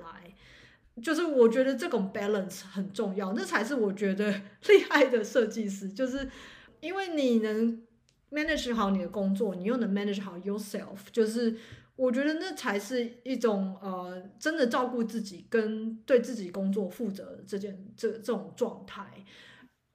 [1.01, 4.29] 就是我觉得这种 balance 很重要，那才是我觉得
[4.69, 6.29] 厉害的设计师，就是
[6.79, 7.81] 因为你能
[8.29, 11.57] manage 好你的工作，你又能 manage 好 yourself，就是。
[11.97, 19.05] 我觉得那才是一种呃，真的照顾自己跟对自己工作负责的这件这这种状态，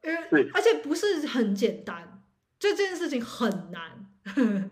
[0.05, 2.23] 因为而且不是很简单，
[2.61, 4.07] 就这件事情很难，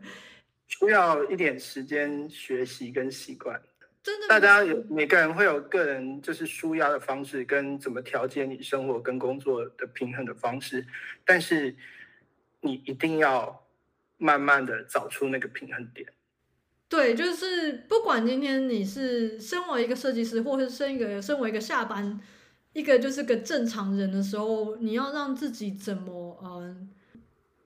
[0.68, 3.60] 需要一点时间学习跟习惯。
[4.04, 10.86] 真的，大家有每个人会有个人就是舒压的方式，跟怎么调节你生活跟工作的平衡的方式，
[11.24, 11.74] 但是
[12.60, 13.66] 你一定要
[14.18, 16.06] 慢慢的找出那个平衡点。
[16.86, 22.20] 对，就是不管今天你是身为一个设计师，或是身一个身为一个下班
[22.74, 26.76] 一个就是个正常人的时候，你要让自己怎么呃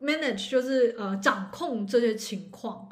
[0.01, 2.89] manage，就是呃掌控这些情况。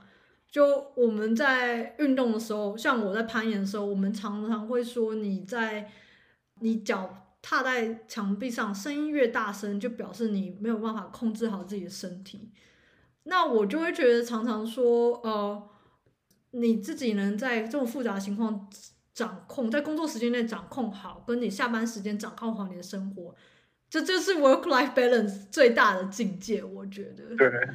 [0.57, 5.91] 就我们在运动的时候，像我在攀岩的时候，我们常常会说，你在
[6.61, 12.51] 你脚踏在墙壁上，声音越大声，就表示你没有办法控制好自己的身体。
[13.25, 15.69] 那我就会觉得常常说呃。
[16.53, 18.67] 你自己能在这种复杂的情况
[19.13, 23.35] 掌控，在工作时间内掌控好，跟你下班时间掌控好你的生活，
[23.91, 27.37] 这就是 work-life balance 最大的境界，我觉得。
[27.37, 27.69] 对，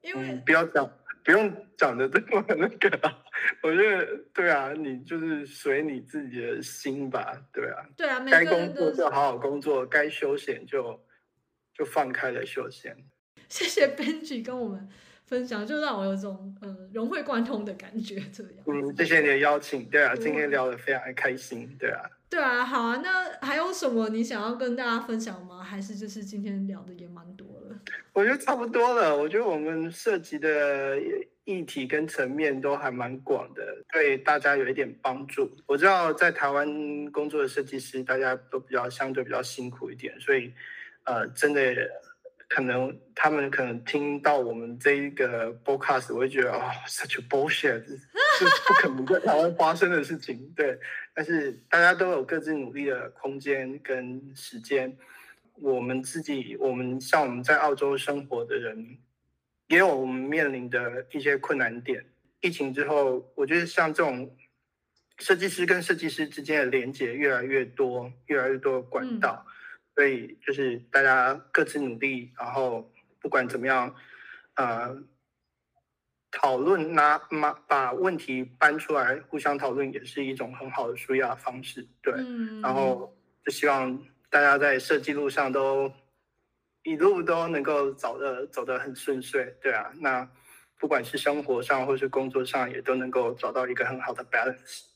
[0.00, 0.90] 因为、嗯、不要讲，
[1.24, 2.90] 不用讲的这么那个，
[3.62, 7.84] 我觉得对啊，你就是随你自己的心吧，对啊。
[7.96, 11.00] 对啊，该工作就好好工作，该休闲就
[11.72, 12.96] 就放开了休闲。
[13.48, 14.88] 谢谢 Benji 跟我们。
[15.26, 18.22] 分享，就让我有种呃融会贯通的感觉。
[18.30, 19.88] 这样，嗯，谢谢你的邀请。
[19.88, 21.74] 对啊，今天聊得非常的开心。
[21.78, 23.00] 对啊，对啊，好啊。
[23.02, 25.62] 那还有什么你想要跟大家分享吗？
[25.64, 27.53] 还是就是今天聊的也蛮多了？
[28.12, 29.16] 我觉得差不多了。
[29.16, 30.98] 我觉得我们涉及的
[31.44, 35.50] 议题跟层面都还蛮广的，对大家有一点帮助。
[35.66, 36.66] 我知道在台湾
[37.10, 40.52] 工作的设计师，大家都比较相对比较辛苦一点，所以
[41.04, 41.60] 呃，真的。
[42.46, 50.52] 可能他们可能听到我们这一个 podcast，我会觉得啊、oh，such a bullshit，是不可能在台湾发生的事情。
[50.54, 50.78] 对，
[51.14, 54.96] 但是大家都有各自努力的空间跟时间。
[55.54, 58.98] 我们自己，我们像我们在澳洲生活的人，
[59.68, 62.04] 也有我们面临的一些困难点。
[62.40, 64.36] 疫情之后，我觉得像这种
[65.18, 69.44] 设计师跟设计师之间的连接越来越多，越来越多的管道。
[69.48, 69.50] 嗯
[69.94, 72.90] 所以就是大家各自努力，然后
[73.20, 73.94] 不管怎么样，
[74.54, 75.00] 呃，
[76.32, 81.86] 讨论拿把把问题搬出来，互相讨论也是一种很好的舒压方式。
[82.02, 83.96] 对，嗯、然后就希望
[84.34, 85.92] 大家在设计路上都
[86.82, 89.56] 一路都能够走得走得很顺遂。
[89.62, 90.28] 对啊，那
[90.76, 94.86] 不管是生活上或是工作上，也都能够找到一个很好的 balance。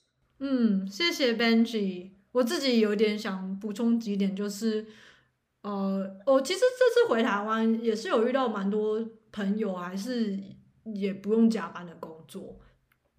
[0.41, 2.11] 嗯，谢谢 Benji。
[2.33, 4.85] 我自己有点想补充几点，就是，
[5.63, 10.37] 呃，我其实这次回台湾也是有遇到蛮多朋友，还是
[10.97, 12.59] 也不用加班的工作。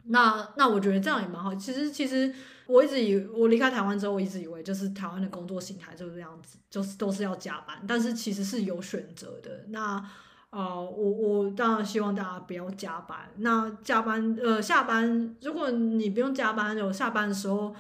[0.06, 1.54] 那那我觉得这样也蛮好。
[1.56, 2.34] 其实其实
[2.66, 9.66] 我一直以我离开台湾之后，我一直以为就是台湾的工作形态就是这样子，就是都是要加班，但是其实是有选择的。
[9.70, 10.04] 那
[10.50, 13.18] 呃，我我当然希望大家不要加班。
[13.38, 17.76] 那加班呃下班，如果你不用加班，有下班的时候。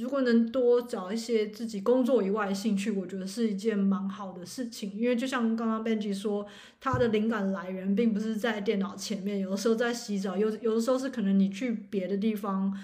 [0.00, 4.92] 如果能多找一些自己工作以外的兴趣，我觉得是一件蛮好的事情。
[4.96, 6.46] 因为就像刚刚 Benji 说，
[6.80, 12.76] 他的灵感来源并不是在电脑前面，有的时候在洗澡，有有的时候是可能你去别的地方。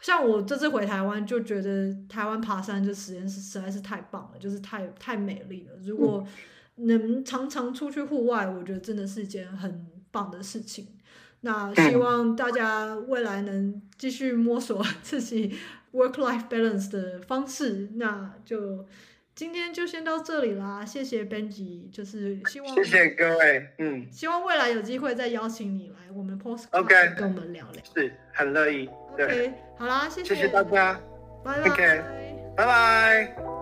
[0.00, 5.74] 像我这次回台湾，就觉得台湾爬山这实验室实在是太棒了，就是太太美丽了。
[5.84, 6.26] 如果
[6.76, 10.86] 能常常出去户外，我觉得真的是一件很棒的事情。
[11.42, 15.54] 那希望大家未来能继续摸索 自己。
[15.92, 18.86] Work-life balance 的方式，那就
[19.34, 20.84] 今天就先到这里啦。
[20.84, 28.88] 谢谢 Benji，就是希望谢谢各位，嗯，希望未来有机会再邀请你来我们 Post OK 跟我们聊聊，是很乐意。
[29.14, 31.00] OK，好啦，谢谢，谢谢大家，
[31.44, 32.02] 拜拜，
[32.56, 33.59] 拜拜。